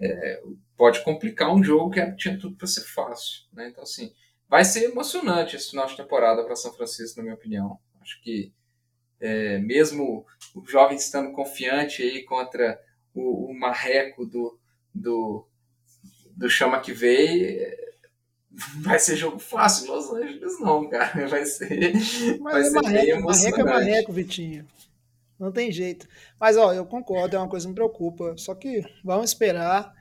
[0.00, 0.42] é,
[0.76, 3.44] pode complicar um jogo que tinha tudo para ser fácil.
[3.52, 3.68] Né?
[3.68, 4.12] Então, assim,
[4.48, 7.78] vai ser emocionante esse final de temporada para São Francisco, na minha opinião.
[8.02, 8.52] Acho que
[9.20, 10.26] é, mesmo
[10.56, 12.80] o jovem estando confiante aí contra
[13.14, 14.58] o, o marreco do,
[14.92, 15.46] do,
[16.36, 17.84] do chama que veio,
[18.80, 21.26] vai ser jogo fácil Los Angeles, não, cara.
[21.28, 21.92] Vai ser.
[22.40, 24.66] Mas vai é ser marreco, marreco é marreco, Vitinho.
[25.38, 26.08] Não tem jeito.
[26.40, 28.34] Mas, ó, eu concordo, é uma coisa que me preocupa.
[28.36, 29.92] Só que vamos esperar.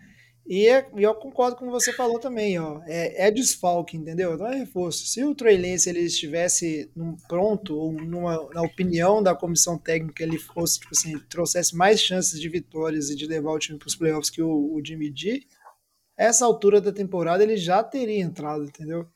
[0.45, 2.81] E, é, e eu concordo com o que você falou também, ó.
[2.85, 4.37] É, é desfalque, entendeu?
[4.37, 5.07] Não é reforço.
[5.07, 10.21] Se o Trey Lance ele estivesse num pronto, ou numa, na opinião da comissão técnica,
[10.21, 13.87] ele fosse, tipo assim, trouxesse mais chances de vitórias e de levar o time para
[13.87, 15.43] os playoffs que o, o Jimmy G,
[16.23, 19.07] essa altura da temporada ele já teria entrado, entendeu?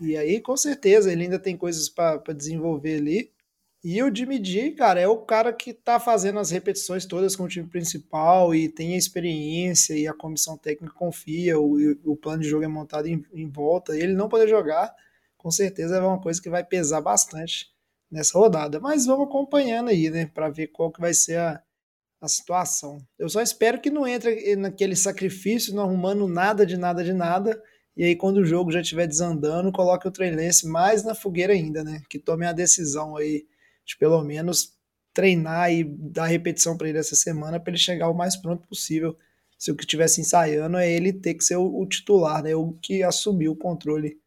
[0.00, 3.30] E aí, com certeza, ele ainda tem coisas para desenvolver ali.
[3.82, 7.44] E o Jimmy G, cara, é o cara que tá fazendo as repetições todas com
[7.44, 12.42] o time principal e tem a experiência e a comissão técnica confia, o, o plano
[12.42, 13.96] de jogo é montado em, em volta.
[13.96, 14.94] E ele não poder jogar,
[15.38, 17.70] com certeza é uma coisa que vai pesar bastante
[18.10, 18.80] nessa rodada.
[18.80, 21.62] Mas vamos acompanhando aí, né, para ver qual que vai ser a,
[22.20, 23.04] a situação.
[23.18, 27.60] Eu só espero que não entre naquele sacrifício, não arrumando nada de nada de nada,
[27.96, 30.32] e aí quando o jogo já estiver desandando, coloque o Trey
[30.64, 32.02] mais na fogueira ainda, né?
[32.08, 33.46] Que tome a decisão aí
[33.84, 34.78] de pelo menos
[35.12, 39.16] treinar e dar repetição para ele essa semana para ele chegar o mais pronto possível.
[39.58, 42.54] Se o que estivesse ensaiando é ele ter que ser o, o, titular, né?
[42.54, 44.18] O que assumiu o controle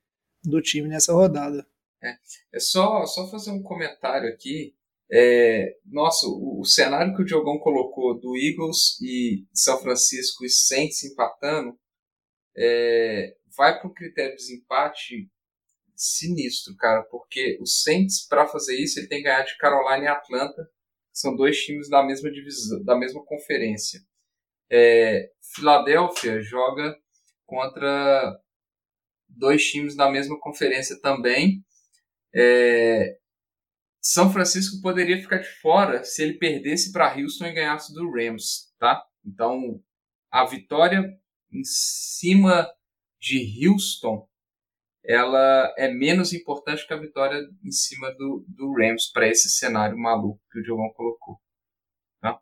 [0.43, 1.65] do time nessa rodada.
[2.03, 2.17] É,
[2.51, 4.75] é só, só fazer um comentário aqui
[5.15, 10.49] é, nossa, o, o, cenário que o Diogão colocou do Eagles e São Francisco e
[10.49, 11.77] Saints empatando
[12.57, 15.29] é, vai para o critério de desempate
[15.95, 20.07] sinistro, cara, porque o Saints, para fazer isso, ele tem que ganhar de Carolina e
[20.07, 20.63] Atlanta,
[21.11, 24.01] que são dois times da mesma divisão, da mesma conferência.
[24.71, 26.97] É, Filadélfia joga
[27.45, 28.35] contra
[29.29, 31.63] dois times da mesma conferência também.
[32.33, 33.15] É,
[34.05, 38.73] São Francisco poderia ficar de fora se ele perdesse para Houston e ganhasse do Rams,
[38.77, 39.01] tá?
[39.25, 39.81] Então,
[40.29, 41.01] a vitória
[41.49, 42.69] em cima
[43.17, 44.27] de Houston,
[45.05, 49.97] ela é menos importante que a vitória em cima do, do Rams para esse cenário
[49.97, 51.39] maluco que o Diogão colocou.
[52.19, 52.37] Tá?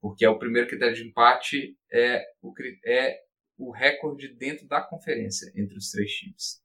[0.00, 2.52] Porque é o primeiro critério de empate é o,
[2.84, 3.20] é
[3.56, 6.60] o recorde dentro da conferência entre os três times.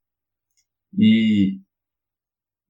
[0.98, 1.60] E,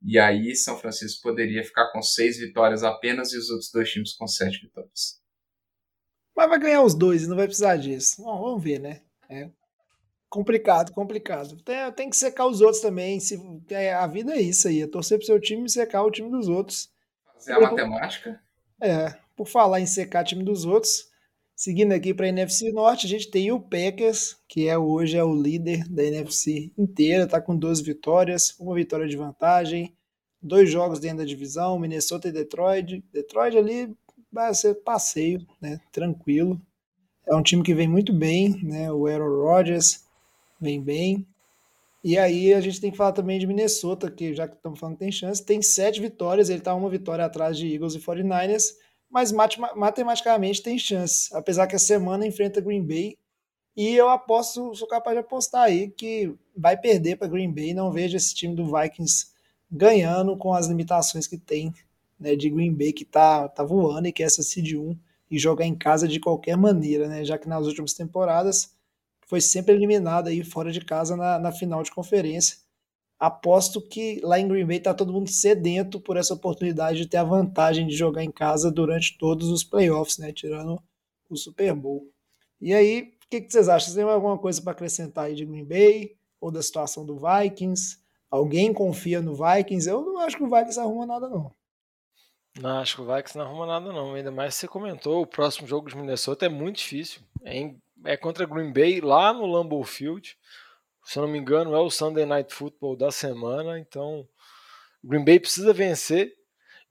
[0.06, 4.14] e aí São Francisco poderia ficar com seis vitórias apenas e os outros dois times
[4.14, 5.20] com sete vitórias.
[6.36, 8.22] Mas vai ganhar os dois e não vai precisar disso.
[8.22, 9.02] Bom, vamos ver, né?
[9.30, 9.50] É
[10.36, 11.56] complicado, complicado.
[11.64, 13.22] Tem, tem que secar os outros também.
[13.22, 13.40] Se,
[13.70, 14.82] é, a vida é isso aí.
[14.82, 16.90] É torcer pro seu time e secar o time dos outros.
[17.34, 18.42] Fazer a matemática?
[18.82, 19.16] É.
[19.34, 21.10] Por falar em secar time dos outros,
[21.56, 25.24] Seguindo aqui para a NFC Norte, a gente tem o Packers, que é hoje é
[25.24, 29.96] o líder da NFC inteira, está com 12 vitórias, uma vitória de vantagem,
[30.42, 33.02] dois jogos dentro da divisão, Minnesota e Detroit.
[33.14, 33.96] Detroit ali
[34.30, 35.80] vai ser passeio, né?
[35.94, 36.62] Tranquilo.
[37.26, 38.92] É um time que vem muito bem, né?
[38.92, 40.04] O Aaron Rodgers
[40.60, 41.26] vem bem.
[42.04, 44.96] E aí a gente tem que falar também de Minnesota, que já que estamos falando
[44.96, 48.74] que tem chance, tem sete vitórias, ele está uma vitória atrás de Eagles e 49ers
[49.10, 51.30] mas matematicamente tem chance.
[51.34, 53.18] Apesar que a semana enfrenta Green Bay.
[53.76, 57.74] E eu aposto, sou capaz de apostar aí que vai perder para Green Bay.
[57.74, 59.28] Não vejo esse time do Vikings
[59.70, 61.74] ganhando com as limitações que tem
[62.20, 64.98] né, de Green Bay, que tá, tá voando e que é essa seed 1
[65.30, 67.26] e jogar em casa de qualquer maneira, né?
[67.26, 68.74] Já que nas últimas temporadas
[69.28, 72.65] foi sempre eliminado aí fora de casa na, na final de conferência
[73.20, 77.18] aposto que lá em Green Bay tá todo mundo sedento por essa oportunidade de ter
[77.18, 80.32] a vantagem de jogar em casa durante todos os playoffs, né?
[80.32, 80.82] Tirando
[81.30, 82.10] o Super Bowl.
[82.60, 83.86] E aí, o que, que, vocês acham?
[83.86, 87.98] Vocês têm alguma coisa para acrescentar aí de Green Bay ou da situação do Vikings?
[88.30, 89.90] Alguém confia no Vikings?
[89.90, 91.52] Eu não acho que o Vikings arruma nada, não.
[92.60, 94.14] Não, acho que o Vikings não arruma nada, não.
[94.14, 97.22] Ainda mais você comentou, o próximo jogo de Minnesota é muito difícil.
[97.44, 100.38] É, em, é contra Green Bay, lá no Lambeau Field
[101.06, 104.28] se eu não me engano, é o Sunday Night Football da semana, então
[105.04, 106.34] Green Bay precisa vencer.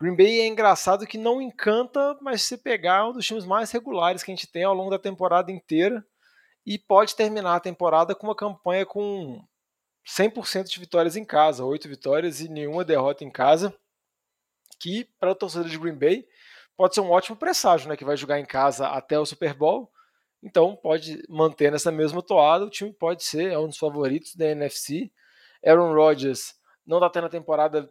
[0.00, 3.72] Green Bay é engraçado que não encanta, mas se pegar é um dos times mais
[3.72, 6.06] regulares que a gente tem ao longo da temporada inteira
[6.64, 9.44] e pode terminar a temporada com uma campanha com
[10.06, 13.74] 100% de vitórias em casa, 8 vitórias e nenhuma derrota em casa,
[14.78, 16.24] que para a torcida de Green Bay
[16.76, 19.90] pode ser um ótimo presságio, né, que vai jogar em casa até o Super Bowl
[20.44, 24.50] então pode manter nessa mesma toada, o time pode ser é um dos favoritos da
[24.50, 25.10] NFC.
[25.64, 26.54] Aaron Rodgers
[26.86, 27.90] não está tendo a temporada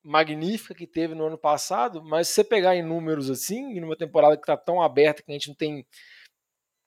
[0.00, 3.96] magnífica que teve no ano passado, mas se você pegar em números assim, e numa
[3.96, 5.84] temporada que está tão aberta que a gente não tem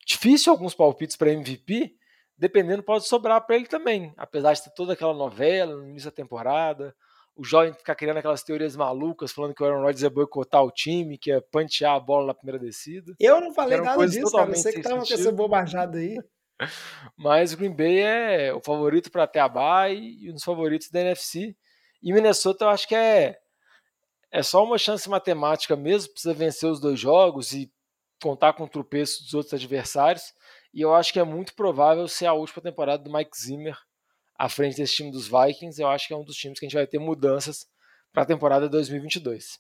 [0.06, 1.94] difícil alguns palpites para MVP,
[2.38, 6.16] dependendo pode sobrar para ele também, apesar de ter toda aquela novela no início da
[6.16, 6.96] temporada,
[7.42, 10.70] o jovem ficar criando aquelas teorias malucas, falando que o Aaron Rodgers ia boicotar o
[10.70, 13.16] time, que ia pantear a bola na primeira descida.
[13.20, 14.54] Eu não falei nada disso, cara.
[14.54, 16.20] Você que tava com essa bobajada aí.
[17.18, 20.92] Mas o Green Bay é o favorito para até a bye e um dos favoritos
[20.92, 21.56] da NFC.
[22.04, 23.36] E Minnesota eu acho que é,
[24.32, 27.72] é só uma chance matemática mesmo, precisa vencer os dois jogos e
[28.22, 30.26] contar com o tropeço dos outros adversários.
[30.72, 33.76] E eu acho que é muito provável ser a última temporada do Mike Zimmer
[34.42, 36.68] à frente desse time dos Vikings, eu acho que é um dos times que a
[36.68, 37.70] gente vai ter mudanças
[38.12, 39.60] para a temporada 2022.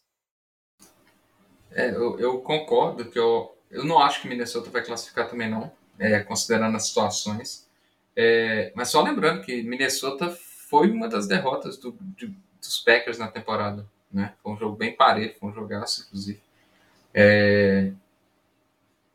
[1.69, 5.71] É, eu, eu, concordo que eu, eu não acho que Minnesota vai classificar também não,
[5.99, 7.69] é, considerando as situações.
[8.15, 13.27] É, mas só lembrando que Minnesota foi uma das derrotas do, de, dos Packers na
[13.27, 13.87] temporada.
[14.11, 14.33] Né?
[14.41, 16.41] Foi um jogo bem parelho, foi um jogaço, inclusive.
[17.13, 17.91] É,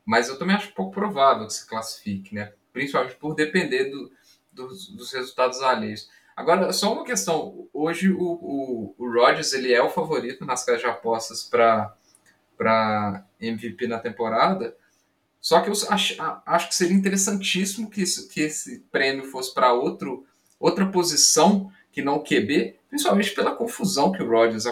[0.05, 2.53] mas eu também acho pouco provável que se classifique, né?
[2.73, 4.13] principalmente por depender do,
[4.57, 6.09] dos, dos resultados alheios.
[6.35, 7.69] Agora, só uma questão.
[7.73, 13.87] Hoje o, o, o Rodgers ele é o favorito nas casas de apostas para MVP
[13.87, 14.77] na temporada.
[15.41, 19.73] Só que eu acho, acho que seria interessantíssimo que, isso, que esse prêmio fosse para
[19.73, 20.27] outro
[20.59, 24.65] outra posição que não QB, principalmente pela confusão que o Rodgers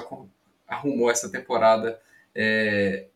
[0.66, 2.01] arrumou essa temporada
[2.35, 3.07] é,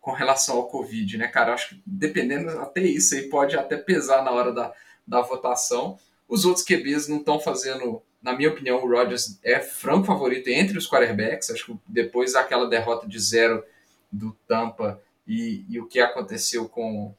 [0.00, 1.54] com relação ao Covid, né, cara?
[1.54, 4.72] Acho que dependendo até isso aí pode até pesar na hora da,
[5.06, 5.98] da votação.
[6.28, 10.78] Os outros QBs não estão fazendo, na minha opinião, o Rodgers é franco favorito entre
[10.78, 11.50] os quarterbacks.
[11.50, 13.64] Acho que depois daquela derrota de zero
[14.10, 17.14] do Tampa e, e o que aconteceu com,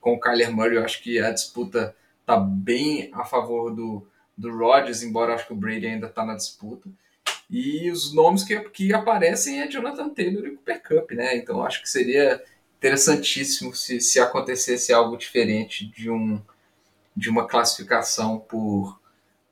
[0.00, 4.56] com o Kyler Murray, eu acho que a disputa está bem a favor do, do
[4.56, 6.88] Rodgers, embora acho que o Brady ainda está na disputa.
[7.48, 11.36] E os nomes que, que aparecem é Jonathan Taylor e Cooper Cup, né?
[11.36, 12.40] Então acho que seria
[12.78, 16.40] interessantíssimo se, se acontecesse algo diferente de, um,
[17.20, 18.98] de uma classificação por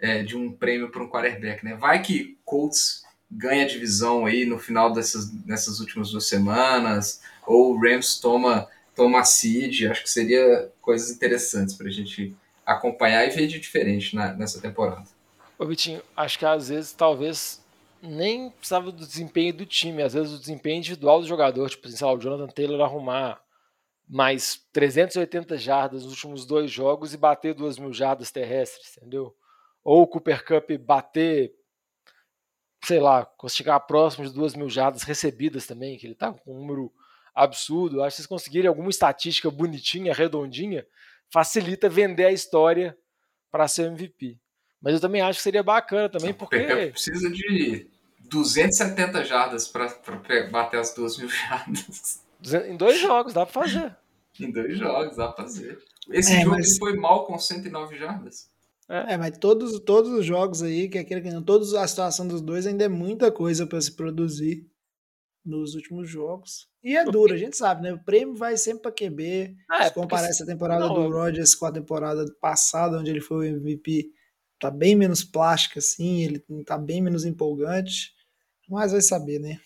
[0.01, 1.75] é, de um prêmio para um quarterback, né?
[1.75, 7.79] Vai que Colts ganha a divisão aí no final dessas, nessas últimas duas semanas, ou
[7.79, 8.67] Rams toma,
[8.97, 14.17] toma seed, acho que seria coisas interessantes para a gente acompanhar e ver de diferente
[14.17, 15.05] na, nessa temporada.
[15.59, 17.63] Ô Vitinho, acho que às vezes talvez
[18.01, 22.07] nem precisava do desempenho do time, às vezes o desempenho individual do jogador, tipo, sei
[22.07, 23.43] lá, o Jonathan Taylor arrumar
[24.09, 29.37] mais 380 jardas nos últimos dois jogos e bater duas mil jardas terrestres, entendeu?
[29.85, 31.53] Ou o Cooper Cup bater
[32.85, 36.61] sei lá, chegar próximo de duas mil jardas recebidas também, que ele tá com um
[36.61, 36.93] número
[37.35, 38.03] absurdo.
[38.03, 40.87] Acho que vocês conseguirem alguma estatística bonitinha, redondinha,
[41.31, 42.97] facilita vender a história
[43.51, 44.39] para ser MVP.
[44.81, 46.59] Mas eu também acho que seria bacana também, porque.
[46.91, 47.87] Precisa de
[48.21, 49.89] 270 jardas para
[50.51, 52.25] bater as duas mil jardas.
[52.69, 53.97] Em dois jogos, dá para fazer.
[54.41, 55.79] em dois jogos, dá para fazer.
[56.11, 56.79] Esse é, jogo mas...
[56.79, 58.51] foi mal com 109 jardas.
[58.89, 59.15] É.
[59.15, 62.27] é, mas todos, todos os jogos aí, que é aquele que não, todos a situação
[62.27, 64.67] dos dois ainda é muita coisa para se produzir
[65.45, 66.69] nos últimos jogos.
[66.83, 67.93] E é duro, a gente sabe, né?
[67.93, 69.57] O prêmio vai sempre para QB.
[69.73, 73.51] É, se comparar essa temporada não, do Rodgers com a temporada passada, onde ele foi
[73.51, 74.11] o MVP,
[74.59, 78.15] tá bem menos plástica, assim, ele tá bem menos empolgante.
[78.69, 79.61] Mas vai saber, né?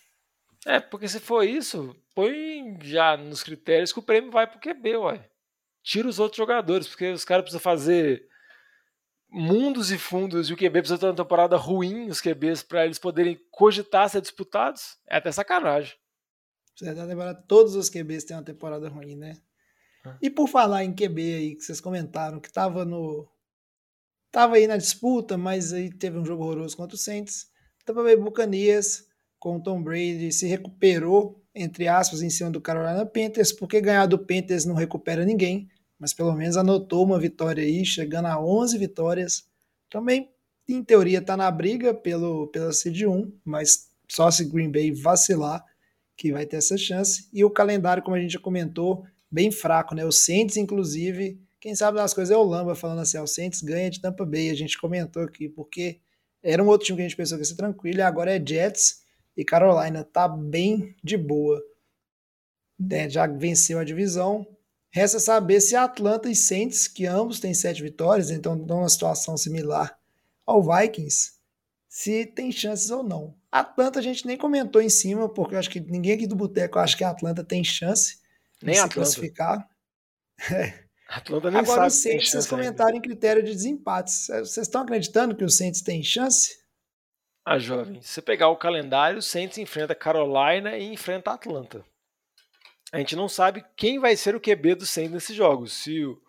[0.64, 4.96] É, porque se for isso, põe já nos critérios que o prêmio vai pro QB,
[4.96, 5.30] ué.
[5.82, 8.28] Tira os outros jogadores, porque os caras precisam fazer
[9.28, 12.98] mundos e fundos e o QB precisa ter uma temporada ruim, os QBs, para eles
[12.98, 15.96] poderem cogitar ser disputados, é até sacanagem.
[17.48, 19.36] Todos os QBs têm uma temporada ruim, né?
[20.20, 23.28] E por falar em QB aí, que vocês comentaram, que tava no.
[24.30, 27.50] Tava aí na disputa, mas aí teve um jogo horroroso contra o Saints.
[27.84, 29.06] Tampa Bay Buccaneers
[29.38, 34.06] com o Tom Brady se recuperou, entre aspas, em cima do Carolina Panthers, porque ganhar
[34.06, 35.68] do Panthers não recupera ninguém
[36.02, 39.44] mas pelo menos anotou uma vitória aí, chegando a 11 vitórias.
[39.88, 40.28] Também,
[40.68, 45.64] em teoria, está na briga pelo, pela Seed 1, mas só se Green Bay vacilar
[46.16, 47.28] que vai ter essa chance.
[47.32, 50.04] E o calendário, como a gente já comentou, bem fraco, né?
[50.04, 53.88] O Saints, inclusive, quem sabe das coisas é o Lamba falando assim, o Saints ganha
[53.88, 56.00] de Tampa Bay, a gente comentou aqui, porque
[56.42, 58.44] era um outro time que a gente pensou que ia ser tranquilo, e agora é
[58.44, 59.01] Jets
[59.36, 61.62] e Carolina, tá bem de boa.
[62.90, 64.46] É, já venceu a divisão,
[64.94, 69.38] Resta saber se Atlanta e Saints, que ambos têm sete vitórias, então estão numa situação
[69.38, 69.98] similar
[70.44, 71.32] ao Vikings,
[71.88, 73.34] se tem chances ou não.
[73.50, 76.78] Atlanta a gente nem comentou em cima, porque eu acho que ninguém aqui do Boteco
[76.78, 78.18] acha que a Atlanta tem chance
[78.62, 79.66] nem de se classificar.
[80.50, 80.82] É.
[81.08, 84.26] Atlanta nem Agora sabe o Saints, vocês comentaram em critério de desempates.
[84.26, 86.58] Vocês estão acreditando que o Saints tem chance?
[87.44, 91.84] Ah, jovem, se você pegar o calendário, o Saints enfrenta Carolina e enfrenta Atlanta
[92.92, 95.72] a gente não sabe quem vai ser o QB do Saints nesses jogos.
[95.72, 96.20] Se o,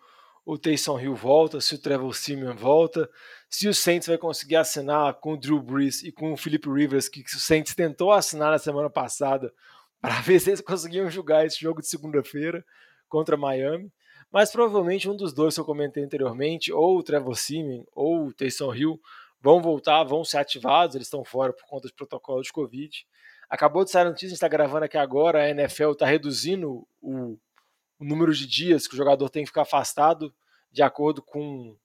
[0.46, 3.08] o Taysom Hill volta, se o Trevor Simeon volta,
[3.50, 7.06] se o Saints vai conseguir assinar com o Drew Brees e com o Philip Rivers,
[7.06, 9.52] que o Saints tentou assinar na semana passada,
[10.00, 12.64] para ver se eles conseguiam jogar esse jogo de segunda-feira
[13.08, 13.92] contra Miami.
[14.32, 18.32] Mas provavelmente um dos dois que eu comentei anteriormente, ou o Trevor Simeon ou o
[18.32, 19.00] Taysom Hill,
[19.44, 23.06] vão voltar, vão ser ativados, eles estão fora por conta de protocolo de Covid.
[23.50, 26.88] Acabou de sair a notícia, a gente está gravando aqui agora, a NFL está reduzindo
[27.02, 27.38] o,
[28.00, 30.34] o, número de dias que o jogador tem que ficar afastado,
[30.72, 31.76] de acordo com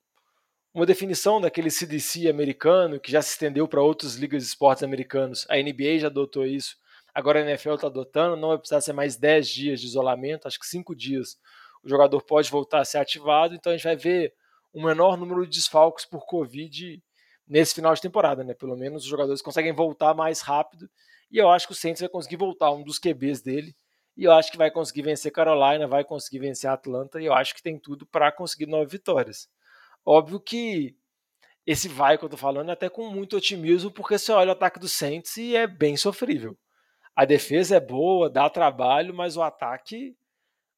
[0.74, 5.46] uma definição daquele CDC americano, que já se estendeu para outras ligas de esportes americanos.
[5.50, 6.78] A NBA já adotou isso,
[7.14, 10.58] agora a NFL está adotando, não vai precisar ser mais 10 dias de isolamento, acho
[10.58, 11.38] que 5 dias
[11.84, 14.34] o jogador pode voltar a ser ativado, então a gente vai ver
[14.74, 17.02] um menor número de desfalques por Covid
[17.50, 18.54] nesse final de temporada, né?
[18.54, 20.88] Pelo menos os jogadores conseguem voltar mais rápido
[21.32, 23.76] e eu acho que o Saints vai conseguir voltar um dos QBs dele.
[24.16, 27.22] E eu acho que vai conseguir vencer Carolina, vai conseguir vencer Atlanta.
[27.22, 29.48] E eu acho que tem tudo para conseguir nove vitórias.
[30.06, 30.96] Óbvio que
[31.66, 34.54] esse vai que eu tô falando é até com muito otimismo, porque você olha o
[34.54, 36.58] ataque do Saints e é bem sofrível.
[37.16, 40.18] A defesa é boa, dá trabalho, mas o ataque,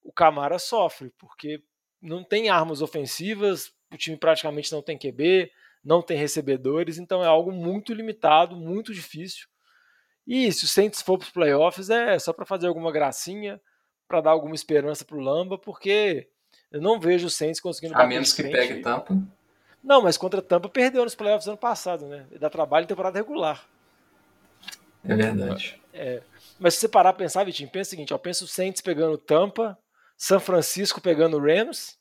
[0.04, 1.64] o Camara sofre, porque
[2.02, 5.52] não tem armas ofensivas, o time praticamente não tem QB,
[5.84, 9.48] não tem recebedores, então é algo muito limitado, muito difícil.
[10.26, 13.60] E se o Saints for para os playoffs, é só para fazer alguma gracinha,
[14.08, 16.30] para dar alguma esperança para o Lamba, porque
[16.72, 18.82] eu não vejo o Saints conseguindo A menos que pegue.
[18.82, 19.18] Tampa.
[19.84, 22.28] Não, mas contra Tampa perdeu nos playoffs ano passado, né?
[22.40, 23.68] Dá trabalho em temporada regular.
[25.04, 25.82] É verdade.
[25.92, 26.22] É,
[26.60, 29.18] mas se você parar a pensar, Vitinho, pensa o seguinte: ó, pensa o Saints pegando
[29.18, 29.78] Tampa,
[30.16, 31.98] São Francisco pegando Rams,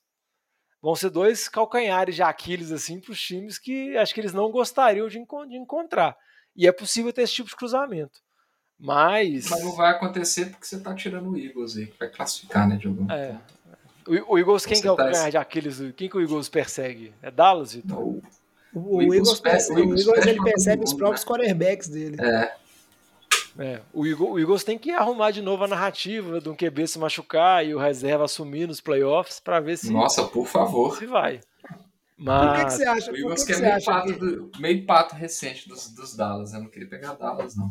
[0.83, 4.51] vão ser dois calcanhares de Aquiles assim para os times que acho que eles não
[4.51, 6.17] gostariam de, enco de, encontrar.
[6.57, 8.21] E é possível ter esse tipo de cruzamento.
[8.79, 9.49] Mas.
[9.51, 12.77] Mas não vai acontecer porque você tá tirando o Eagles aí, que vai classificar, né,
[12.77, 13.11] Diogo?
[13.13, 13.37] É.
[14.07, 15.79] O, o Eagles, quem que é o tá- calcanhar de Aquiles?
[15.97, 17.13] Quem que o Eagles persegue?
[17.23, 17.99] É Dallas, Vitor?
[17.99, 18.23] O-
[18.73, 22.17] O, O Eagles Eagles, perce- o o Eagles Eagles, ele percebe os próprios quarterbacks dele.
[22.21, 22.57] É,
[23.63, 26.87] É, o, Eagles, o Eagles tem que arrumar de novo a narrativa de um QB
[26.89, 30.97] se machucar e o reserva assumir nos playoffs para ver se, nossa, por favor.
[30.97, 31.41] se vai.
[32.17, 34.07] Por que, que Mas você acha, O Eagles que que que é meio acha pato,
[34.07, 36.53] que, do- meio pato recente dos, dos Dallas.
[36.55, 37.71] Eu não queria pegar Dallas, não.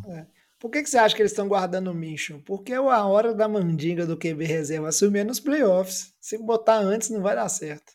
[0.59, 2.41] por que, que você acha que eles estão guardando o Minshew?
[2.45, 6.13] Porque a hora da mandinga do QB reserva assumir é nos playoffs.
[6.19, 7.93] Se botar antes, não vai dar certo.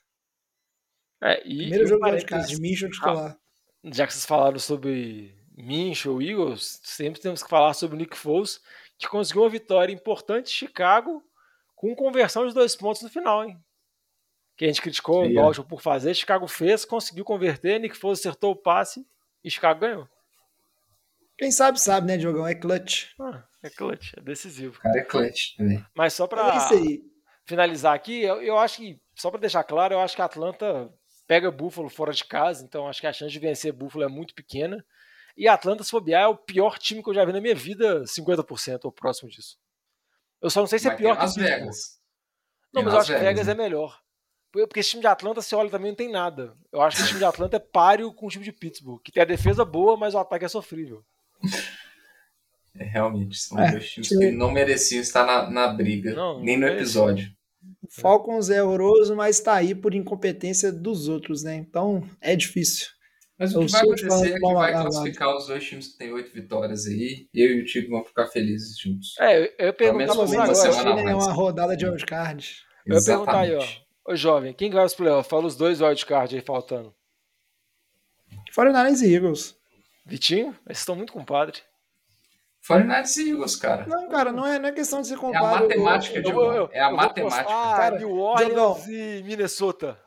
[1.22, 3.36] é, e, Primeiro jogo de wildcard de Minshew titular.
[3.84, 8.60] já que vocês falaram sobre Minshew, Eagles, sempre temos que falar sobre o Nick Foles,
[8.98, 11.22] que conseguiu uma vitória importante em Chicago
[11.74, 13.58] com conversão de dois pontos no final, hein?
[14.56, 15.34] Que a gente criticou o Sim, é.
[15.34, 19.06] Baltimore por fazer, Chicago fez, conseguiu converter, Nick Foles acertou o passe
[19.42, 20.08] e Chicago ganhou.
[21.36, 22.46] Quem sabe, sabe, né, Diogão?
[22.46, 23.10] É clutch.
[23.20, 24.78] Ah, é clutch, é decisivo.
[24.80, 25.84] Cara é clutch também.
[25.94, 27.00] Mas só Mas é
[27.44, 30.90] finalizar aqui, eu, eu acho que, só para deixar claro, eu acho que a Atlanta
[31.26, 34.34] pega Buffalo fora de casa, então acho que a chance de vencer Buffalo é muito
[34.34, 34.84] pequena.
[35.36, 37.54] E a Atlanta, se bobear, é o pior time que eu já vi na minha
[37.54, 39.56] vida, 50% ou próximo disso.
[40.40, 41.34] Eu só não sei se é pior que Las.
[41.34, 41.98] Vegas.
[42.72, 43.52] Não, Tem mas eu acho que Vegas né?
[43.52, 44.00] é melhor.
[44.52, 46.56] Porque esse time de Atlanta, você olha também, não tem nada.
[46.70, 49.10] Eu acho que o time de Atlanta é páreo com o time de Pittsburgh, que
[49.10, 51.04] tem a defesa boa, mas o ataque é sofrível.
[52.76, 56.40] É, realmente, são É, dois times time- que não mereciam estar na, na briga, Não,
[56.40, 56.80] nem no merecia.
[56.82, 57.32] episódio.
[57.82, 61.54] O Falcons é horroroso, mas tá aí por incompetência dos outros, né?
[61.54, 62.88] Então é difícil.
[63.38, 65.88] Mas Eu o que vai sou de acontecer é que vai classificar os dois times
[65.88, 67.28] que têm oito vitórias aí.
[67.34, 69.14] Eu e o Tigo vão ficar felizes juntos.
[69.18, 70.94] É, eu, eu perguntar você agora.
[70.94, 72.56] a é uma rodada de wildcard.
[72.86, 73.64] Eu ia perguntar aí, ó.
[74.06, 75.28] Ô jovem, quem que vai aos playoffs?
[75.28, 76.94] Fala os dois wildcards aí faltando.
[78.56, 79.56] 49ers e Eagles.
[80.06, 80.56] Vitinho?
[80.66, 81.58] Eles estão muito compadre.
[82.68, 83.86] 49ers e Eagles, cara.
[83.86, 86.52] Não, cara, não é, não é questão de se É a matemática, Eu- Diogo.
[86.52, 87.44] eu- É a matemática.
[87.44, 88.84] postar Cara, New Orleans Diogão.
[88.88, 89.98] e Minnesota.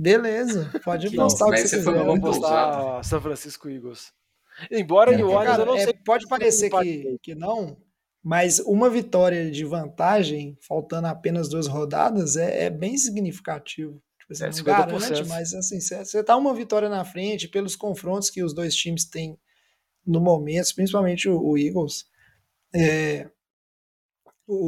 [0.00, 2.06] Beleza, pode postar o que você você foi quiser.
[2.06, 4.12] Vou postar São Francisco Eagles.
[4.70, 5.94] Embora É, New Orleans, eu não é, sei.
[6.04, 7.76] pode parecer empate que, que não,
[8.22, 14.02] mas uma vitória de vantagem, faltando apenas duas rodadas, é, é bem significativo.
[14.18, 14.64] Tipo assim, É, não 50%.
[14.64, 19.04] garante, mas assim, você tá uma vitória na frente pelos confrontos que os dois times
[19.04, 19.38] têm
[20.06, 22.06] no momento, principalmente o, o Eagles.
[22.74, 23.28] É,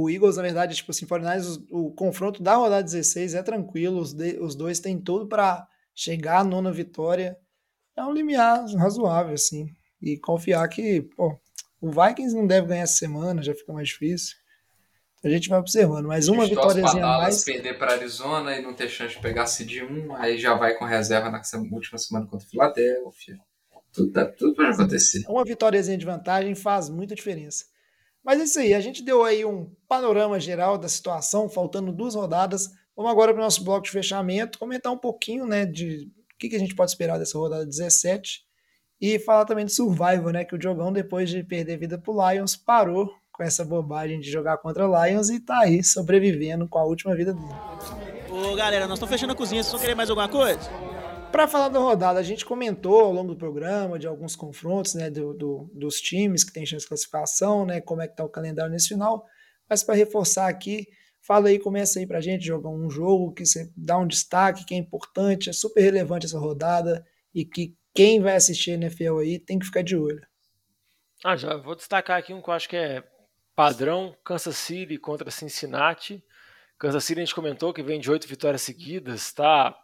[0.04, 4.00] o Eagles, na verdade, tipo assim, 49ers, o, o confronto da rodada 16 é tranquilo,
[4.00, 7.36] os, de- os dois têm tudo para chegar à nona vitória.
[7.96, 9.66] É um limiar razoável, assim.
[10.00, 11.36] E confiar que, pô,
[11.80, 14.36] o Vikings não deve ganhar essa semana, já fica mais difícil.
[15.24, 17.44] A gente vai observando, mas uma vitóriazinha a mais.
[17.44, 20.84] perder para Arizona e não ter chance de pegar seed 1, aí já vai com
[20.84, 21.40] reserva na
[21.72, 23.38] última semana contra o Philadelphia.
[23.92, 25.22] Tudo, tá- tudo pode acontecer.
[25.28, 27.66] Uma vitóriazinha de vantagem faz muita diferença.
[28.24, 32.14] Mas é isso aí, a gente deu aí um panorama geral da situação, faltando duas
[32.14, 32.68] rodadas.
[32.96, 36.48] Vamos agora para o nosso bloco de fechamento, comentar um pouquinho, né, de o que,
[36.48, 38.40] que a gente pode esperar dessa rodada 17
[39.00, 42.54] e falar também de Survival, né, que o Diogão, depois de perder vida pro Lions,
[42.54, 47.16] parou com essa bobagem de jogar contra Lions e tá aí sobrevivendo com a última
[47.16, 47.54] vida dele.
[48.30, 49.62] Ô, galera, nós estamos fechando a cozinha.
[49.62, 50.91] Vocês vão querer mais alguma coisa?
[51.32, 55.10] Para falar da rodada, a gente comentou ao longo do programa de alguns confrontos, né,
[55.10, 58.28] do, do- dos times que têm chance de classificação, né, como é que tá o
[58.28, 59.24] calendário nesse final.
[59.68, 60.86] Mas para reforçar aqui,
[61.22, 64.74] fala aí, começa aí pra gente jogar um jogo que você dá um destaque, que
[64.74, 67.04] é importante, é super relevante essa rodada
[67.34, 70.20] e que quem vai assistir a NFL aí tem que ficar de olho.
[71.24, 73.02] Ah, já vou destacar aqui um que eu acho que é
[73.54, 76.22] padrão: Kansas City contra Cincinnati.
[76.78, 79.74] Kansas City a gente comentou que vem de oito vitórias seguidas, está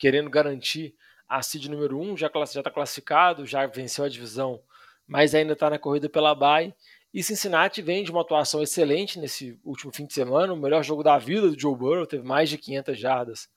[0.00, 0.94] querendo garantir
[1.28, 4.60] a seed número um, já está classificado, já venceu a divisão,
[5.06, 6.74] mas ainda está na corrida pela bye.
[7.12, 11.02] E Cincinnati vem de uma atuação excelente nesse último fim de semana, o melhor jogo
[11.02, 13.48] da vida do Joe Burrow, teve mais de 500 jardas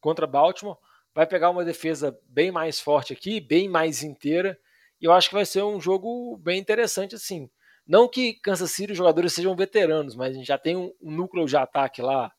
[0.00, 0.76] contra Baltimore.
[1.14, 4.58] Vai pegar uma defesa bem mais forte aqui, bem mais inteira,
[5.00, 7.50] e eu acho que vai ser um jogo bem interessante assim.
[7.86, 11.10] Não que Kansas City os jogadores sejam veteranos, mas a gente já tem um, um
[11.10, 12.30] núcleo de ataque lá.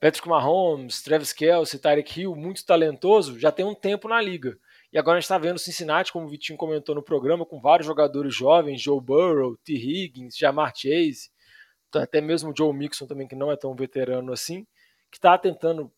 [0.00, 4.58] Patrick Mahomes, Travis Kelce, Tyreek Hill, muito talentoso, já tem um tempo na liga.
[4.90, 7.86] E agora a gente está vendo Cincinnati, como o Vitinho comentou no programa, com vários
[7.86, 9.74] jogadores jovens, Joe Burrow, T.
[9.74, 11.30] Higgins, Jamar Chase,
[11.94, 14.66] até mesmo Joe Mixon também, que não é tão veterano assim,
[15.10, 15.92] que está tentando,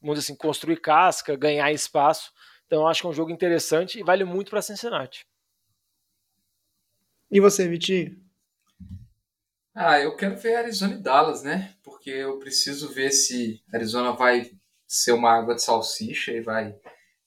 [0.00, 2.32] vamos dizer assim, construir casca, ganhar espaço.
[2.66, 5.26] Então eu acho que é um jogo interessante e vale muito para Cincinnati.
[7.30, 8.29] E você, Vitinho?
[9.74, 11.74] Ah, eu quero ver Arizona e Dallas, né?
[11.82, 14.50] Porque eu preciso ver se Arizona vai
[14.86, 16.74] ser uma água de salsicha e vai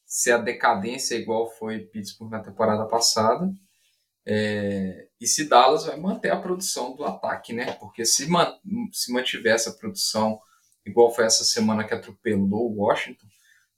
[0.05, 3.49] ser a decadência igual foi Pittsburgh na temporada passada.
[4.25, 7.73] É, e se Dallas vai manter a produção do ataque, né?
[7.73, 8.53] Porque se, man,
[8.91, 10.39] se mantiver essa produção
[10.85, 13.25] igual foi essa semana que atropelou o Washington,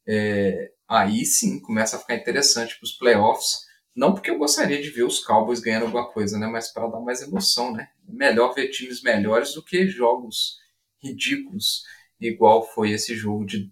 [0.07, 3.59] é, aí sim começa a ficar interessante para os playoffs.
[3.96, 6.48] Não porque eu gostaria de ver os Cowboys ganhando alguma coisa, né?
[6.48, 7.89] Mas para dar mais emoção, né?
[8.08, 10.60] Melhor ver times melhores do que jogos
[11.02, 11.84] ridículos,
[12.20, 13.72] igual foi esse jogo de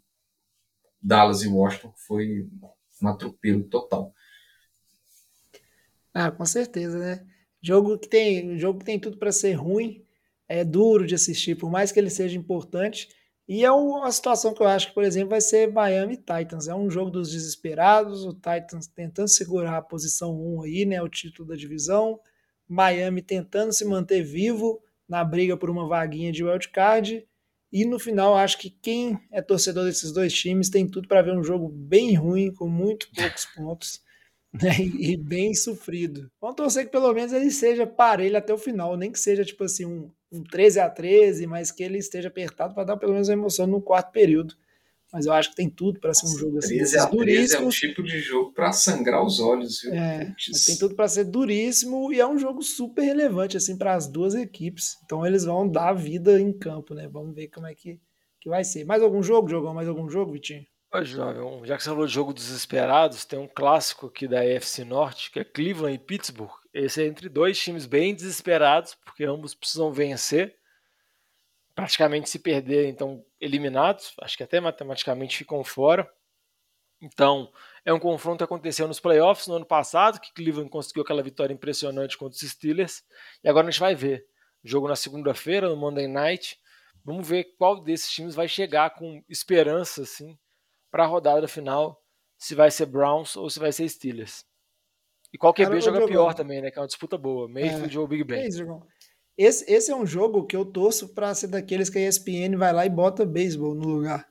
[1.02, 2.48] Dallas e Washington, que foi
[3.02, 4.14] um atropelo total.
[6.14, 7.28] Ah, com certeza, né?
[7.62, 10.06] Jogo que tem, jogo que tem tudo para ser ruim,
[10.48, 13.10] é duro de assistir, por mais que ele seja importante.
[13.54, 16.68] E é uma situação que eu acho que, por exemplo, vai ser Miami Titans.
[16.68, 21.08] É um jogo dos desesperados, o Titans tentando segurar a posição 1 aí, né, o
[21.08, 22.20] título da divisão.
[22.68, 27.28] Miami tentando se manter vivo na briga por uma vaguinha de wildcard.
[27.72, 31.38] E no final, acho que quem é torcedor desses dois times tem tudo para ver
[31.38, 34.02] um jogo bem ruim, com muito poucos pontos
[34.62, 34.78] né?
[34.80, 36.30] e bem sofrido.
[36.40, 39.64] Vamos torcer que pelo menos ele seja parelho até o final, nem que seja tipo
[39.64, 43.30] assim um, um 13 a 13, mas que ele esteja apertado para dar pelo menos
[43.30, 44.56] uma emoção no quarto período.
[45.12, 46.76] Mas eu acho que tem tudo para ser um jogo assim.
[46.76, 49.94] 13 a 13 é um tipo de jogo para sangrar os olhos, viu?
[49.94, 50.34] É,
[50.66, 54.34] tem tudo para ser duríssimo e é um jogo super relevante assim para as duas
[54.34, 54.98] equipes.
[55.06, 57.08] Então eles vão dar vida em campo, né?
[57.08, 58.00] Vamos ver como é que,
[58.42, 58.86] que vai ser.
[58.86, 60.66] Mais algum jogo, jogou mais algum jogo, Vitinho?
[60.96, 64.86] Ô, jovem, já que você falou de jogo desesperados, tem um clássico aqui da AFC
[64.86, 66.54] Norte, que é Cleveland e Pittsburgh.
[66.72, 70.56] Esse é entre dois times bem desesperados, porque ambos precisam vencer
[71.74, 76.08] praticamente se perder, então eliminados, acho que até matematicamente ficam fora.
[77.02, 77.52] Então,
[77.84, 81.56] é um confronto que aconteceu nos playoffs no ano passado, que Cleveland conseguiu aquela vitória
[81.56, 83.02] impressionante contra os Steelers,
[83.44, 84.28] e agora a gente vai ver.
[84.64, 86.56] Jogo na segunda-feira, no Monday Night.
[87.04, 90.38] Vamos ver qual desses times vai chegar com esperança assim
[90.94, 92.00] para a rodada final,
[92.38, 94.46] se vai ser Browns ou se vai ser Steelers.
[95.34, 96.70] E qual QB joga pior também, né?
[96.70, 97.50] Que é uma disputa boa.
[97.50, 98.42] Mayfield é, ou Big Ben.
[98.42, 98.64] É isso,
[99.36, 102.72] esse, esse é um jogo que eu torço para ser daqueles que a ESPN vai
[102.72, 104.24] lá e bota beisebol no lugar.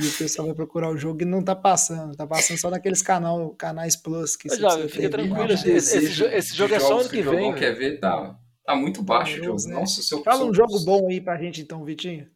[0.00, 2.16] E o pessoal vai procurar o jogo e não tá passando.
[2.16, 4.34] Tá passando só naqueles canal, canais plus.
[4.34, 5.52] Que já, fica tranquilo.
[5.52, 7.54] Esse, esse, esse, jogo é só ano que, que vem.
[7.54, 8.34] quer ver, tá,
[8.64, 9.68] tá muito baixo o jogo.
[9.68, 9.74] Né?
[9.74, 12.26] Nossa, seu Fala um jogo bom aí pra gente então, Vitinho.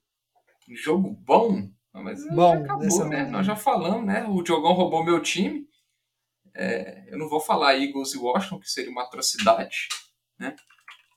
[0.69, 1.71] Jogo bom?
[1.93, 3.25] Mas bom, acabou, né?
[3.27, 4.25] Nós já falamos, né?
[4.27, 5.67] O Diogão roubou meu time.
[6.55, 9.89] É, eu não vou falar Eagles e Washington, que seria uma atrocidade,
[10.39, 10.55] né?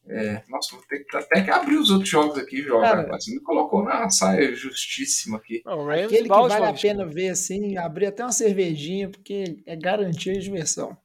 [0.07, 3.07] É, nossa, vou ter que, até que abrir os outros jogos aqui, joga.
[3.07, 5.63] Você me colocou na saia justíssima aqui.
[5.65, 10.33] Não, Aquele que vale a pena ver assim, abrir até uma cervejinha, porque é garantia
[10.33, 10.95] de diversão.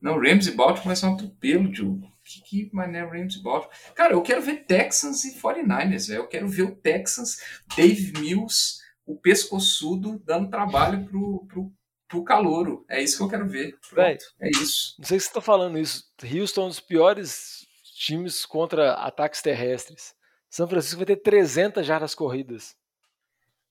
[0.00, 2.10] Não, Rams e Baltimore vai ser um atropelo, Diogo.
[2.28, 3.74] Que, que mané Rams e Baltimore.
[3.94, 6.20] Cara, eu quero ver Texans e 49ers, velho.
[6.20, 7.40] Eu quero ver o Texans,
[7.74, 11.72] Dave Mills, o pescoçudo, dando trabalho pro, pro,
[12.06, 12.84] pro calouro.
[12.86, 13.78] É isso que eu quero ver.
[13.88, 14.94] Pronto, é isso.
[14.98, 16.04] Não sei se você tá falando isso.
[16.22, 17.66] Houston é um dos piores
[17.96, 20.14] times contra ataques terrestres.
[20.50, 22.76] São Francisco vai ter 300 jardas corridas.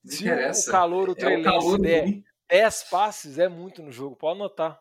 [0.03, 4.16] Se o calor, o Trey é der 10 passes, é muito no jogo.
[4.16, 4.80] Pode anotar.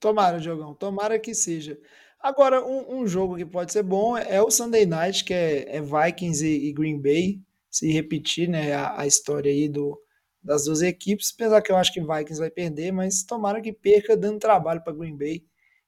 [0.00, 0.74] Tomara, Diogão.
[0.74, 1.78] Tomara que seja.
[2.24, 5.82] Agora, um, um, jogo que pode ser bom é o Sunday Night, que é, é
[5.82, 7.42] Vikings e, e, Green Bay.
[7.70, 10.00] Se repetir né, a, a, história aí do,
[10.42, 11.34] das duas equipes.
[11.34, 14.94] Apesar que eu acho que Vikings vai perder, mas tomara que perca dando trabalho para
[14.94, 15.44] Green Bay.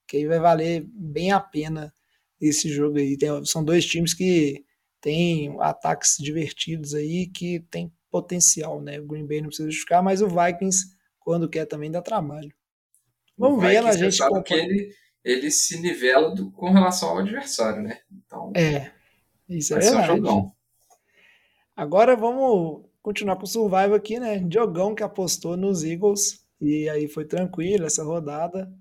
[0.07, 1.91] Que aí vai valer bem a pena
[2.39, 3.17] esse jogo aí.
[3.17, 4.63] Tem, são dois times que
[5.01, 9.01] têm ataques divertidos aí, que tem potencial, né?
[9.01, 10.85] O Green Bay não precisa justificar, mas o Vikings,
[11.19, 12.53] quando quer, também dá trabalho.
[13.39, 14.19] Vamos ver, a gente.
[14.45, 14.93] Que ele,
[15.27, 17.99] ele se nivela do, com relação ao adversário, né?
[18.13, 18.93] Então, é,
[19.49, 20.21] isso é verdade.
[20.21, 20.53] Um
[21.75, 24.39] Agora vamos continuar com o Survival aqui, né?
[24.39, 26.47] Diogão que apostou nos Eagles.
[26.61, 28.73] E aí foi tranquilo essa rodada.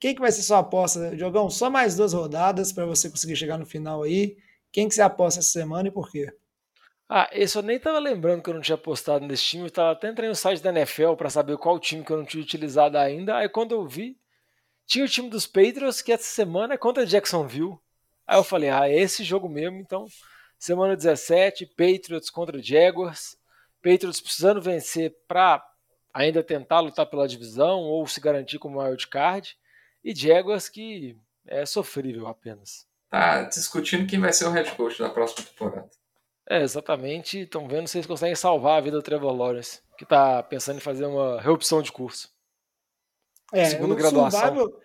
[0.00, 1.48] Quem que vai ser sua aposta, Diogão?
[1.48, 4.36] Só mais duas rodadas para você conseguir chegar no final aí.
[4.72, 6.26] Quem que você aposta essa semana e por quê?
[7.08, 9.64] Ah, esse eu nem tava lembrando que eu não tinha apostado nesse time.
[9.64, 12.24] Eu tava até entrando no site da NFL para saber qual time que eu não
[12.24, 13.36] tinha utilizado ainda.
[13.36, 14.18] Aí quando eu vi,
[14.86, 17.78] tinha o time dos Patriots que essa semana é contra Jacksonville.
[18.26, 19.78] Aí eu falei, ah, é esse jogo mesmo.
[19.78, 20.06] Então,
[20.58, 23.36] semana 17, Patriots contra Jaguars.
[23.82, 25.62] Patriots precisando vencer para
[26.12, 29.56] ainda tentar lutar pela divisão ou se garantir como wild card
[30.02, 32.86] e Jaguars que é sofrível apenas.
[33.10, 35.88] Tá discutindo quem vai ser o head coach da próxima temporada.
[36.48, 37.40] É, exatamente.
[37.40, 40.80] Estão vendo se eles conseguem salvar a vida do Trevor Lawrence, que está pensando em
[40.80, 42.33] fazer uma reopção de curso.
[43.54, 44.40] É, Segundo graduação.
[44.40, 44.80] Survival,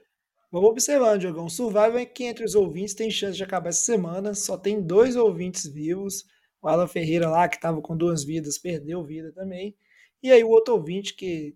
[0.52, 1.46] vamos observando, Diogão.
[1.46, 4.36] O Survival é que entre os ouvintes tem chance de acabar essa semana.
[4.36, 6.24] Só tem dois ouvintes vivos.
[6.62, 9.76] O Alan Ferreira lá, que estava com duas vidas, perdeu vida também.
[10.22, 11.56] E aí o outro ouvinte que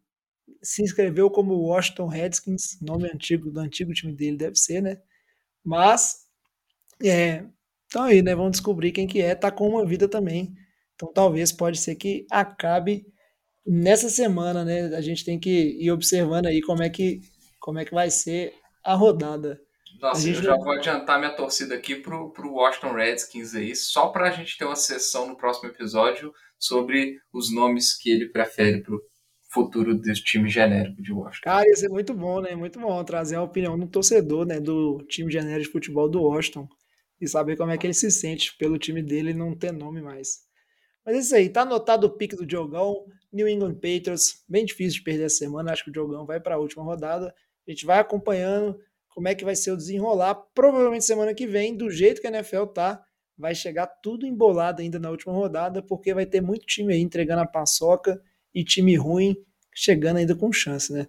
[0.62, 5.00] se inscreveu como Washington Redskins, nome antigo do antigo time dele deve ser, né?
[5.64, 6.24] Mas
[7.04, 7.46] é,
[7.86, 8.34] então aí, né?
[8.34, 10.52] Vamos descobrir quem que é, tá com uma vida também.
[10.96, 13.06] Então talvez pode ser que acabe
[13.66, 14.96] nessa semana, né?
[14.96, 17.22] A gente tem que ir observando aí como é que
[17.60, 18.54] como é que vai ser
[18.84, 19.60] a rodada.
[20.02, 23.56] Nossa, A gente eu já vai- vou adiantar minha torcida aqui pro, pro Washington Redskins
[23.56, 28.28] aí, só pra gente ter uma sessão no próximo episódio sobre os nomes que ele
[28.30, 29.02] prefere pro
[29.54, 31.44] futuro desse time genérico de Washington.
[31.44, 32.54] Cara, ia ser muito bom, né?
[32.56, 34.60] Muito bom trazer a opinião do torcedor, né?
[34.60, 36.68] Do time genérico de futebol do Washington
[37.22, 40.40] e saber como é que ele se sente pelo time dele não ter nome mais.
[41.06, 45.00] Mas é isso aí, tá anotado o pique do Diogão, New England Patriots, bem difícil
[45.00, 47.34] de perder essa semana, acho que o Diogão vai para a última rodada.
[47.68, 48.80] A gente vai acompanhando
[49.10, 50.36] como é que vai ser o desenrolar.
[50.54, 53.04] Provavelmente semana que vem, do jeito que a NFL tá,
[53.38, 57.42] vai chegar tudo embolado ainda na última rodada, porque vai ter muito time aí entregando
[57.42, 58.22] a paçoca
[58.54, 59.36] e time ruim
[59.74, 61.08] chegando ainda com chance, né?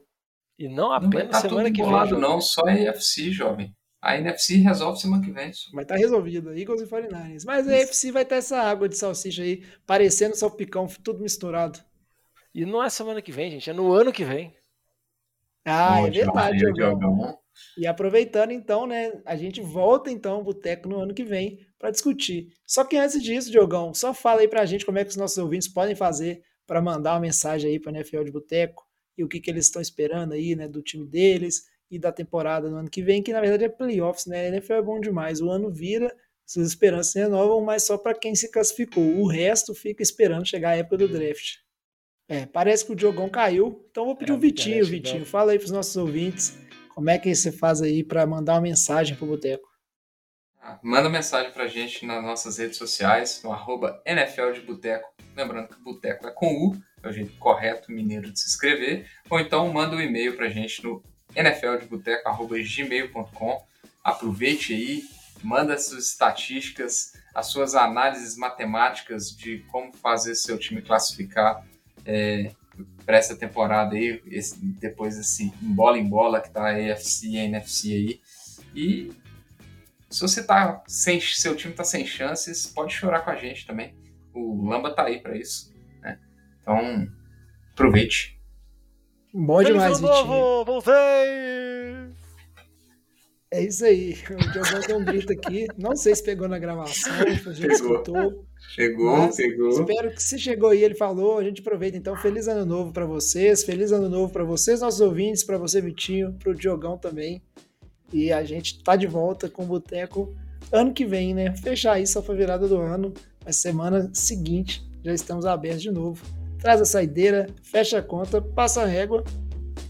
[0.59, 1.83] E não Não apenas estar tudo semana que vem.
[1.83, 3.75] embolado não, só a NFC, jovem.
[4.01, 5.51] A NFC resolve semana que vem.
[5.73, 7.45] Vai estar resolvido, Eagles e 49ers.
[7.45, 11.81] Mas a AFC vai ter essa água de salsicha aí, parecendo salpicão, tudo misturado.
[12.55, 14.55] E não é semana que vem, gente, é no ano que vem.
[15.65, 16.99] Ah, é Onde verdade, vai o Diogão.
[16.99, 17.39] Diogão?
[17.79, 21.91] E aproveitando então, né, a gente volta então ao Boteco no ano que vem para
[21.91, 22.53] discutir.
[22.67, 25.39] Só que antes disso, Diogão, só fala aí pra gente como é que os nossos
[25.39, 28.85] ouvintes podem fazer para mandar uma mensagem aí para NFL de Boteco
[29.17, 32.69] e o que, que eles estão esperando aí, né, do time deles e da temporada
[32.69, 34.47] no ano que vem, que na verdade é playoffs, né?
[34.47, 35.41] A NFL é bom demais.
[35.41, 36.15] O ano vira,
[36.45, 39.05] suas esperanças se renovam, mas só para quem se classificou.
[39.21, 41.64] O resto fica esperando chegar a época do draft.
[42.29, 45.27] É, parece que o Diogão caiu, então vou pedir É, o Vitinho, Vitinho, não.
[45.27, 46.57] fala aí pros nossos ouvintes
[46.95, 49.69] como é que você faz aí para mandar uma mensagem pro Boteco.
[50.63, 55.13] Ah, Manda mensagem pra gente nas nossas redes sociais, no arroba NFL de Boteco.
[55.37, 59.07] Lembrando que Boteco é com U, é o jeito correto mineiro de se escrever.
[59.29, 61.03] Ou então manda um e-mail pra gente no
[61.37, 63.63] nfldeboteco.gmail.com.
[64.03, 65.03] Aproveite aí,
[65.43, 71.63] manda suas estatísticas, as suas análises matemáticas de como fazer seu time classificar
[72.05, 72.53] é,
[73.07, 77.39] para essa temporada aí, esse- depois desse bola em bola que tá a AFC e
[77.39, 78.21] a NFC aí.
[78.75, 79.13] E
[80.11, 83.95] se você tá sem, seu time tá sem chances, pode chorar com a gente também.
[84.33, 85.73] O Lamba tá aí para isso,
[86.03, 86.19] né?
[86.61, 87.09] Então,
[87.73, 88.41] aproveite.
[89.33, 90.27] Bom Feliz demais, Vitinho.
[90.27, 92.04] novo, voltei!
[93.55, 94.17] É isso aí.
[94.31, 95.69] O Diogão tem um grito aqui.
[95.79, 97.71] Não sei se pegou na gravação, se a gente Pegou.
[97.71, 98.45] escutou.
[98.75, 99.69] Chegou, Mas pegou.
[99.69, 102.17] Espero que se chegou aí, ele falou, a gente aproveita então.
[102.17, 106.33] Feliz ano novo para vocês, feliz ano novo para vocês, nossos ouvintes, para você, Vitinho,
[106.33, 107.41] pro Diogão também.
[108.13, 110.35] E a gente tá de volta com o Boteco
[110.73, 111.55] ano que vem, né?
[111.57, 113.15] Fechar isso só foi virada do ano,
[113.45, 116.21] mas semana seguinte já estamos abertos de novo.
[116.59, 119.23] Traz a saideira, fecha a conta, passa a régua.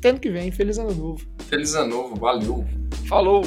[0.04, 1.26] Até ano que vem, feliz ano novo.
[1.48, 2.62] Feliz ano novo, valeu.
[3.08, 3.42] Falou!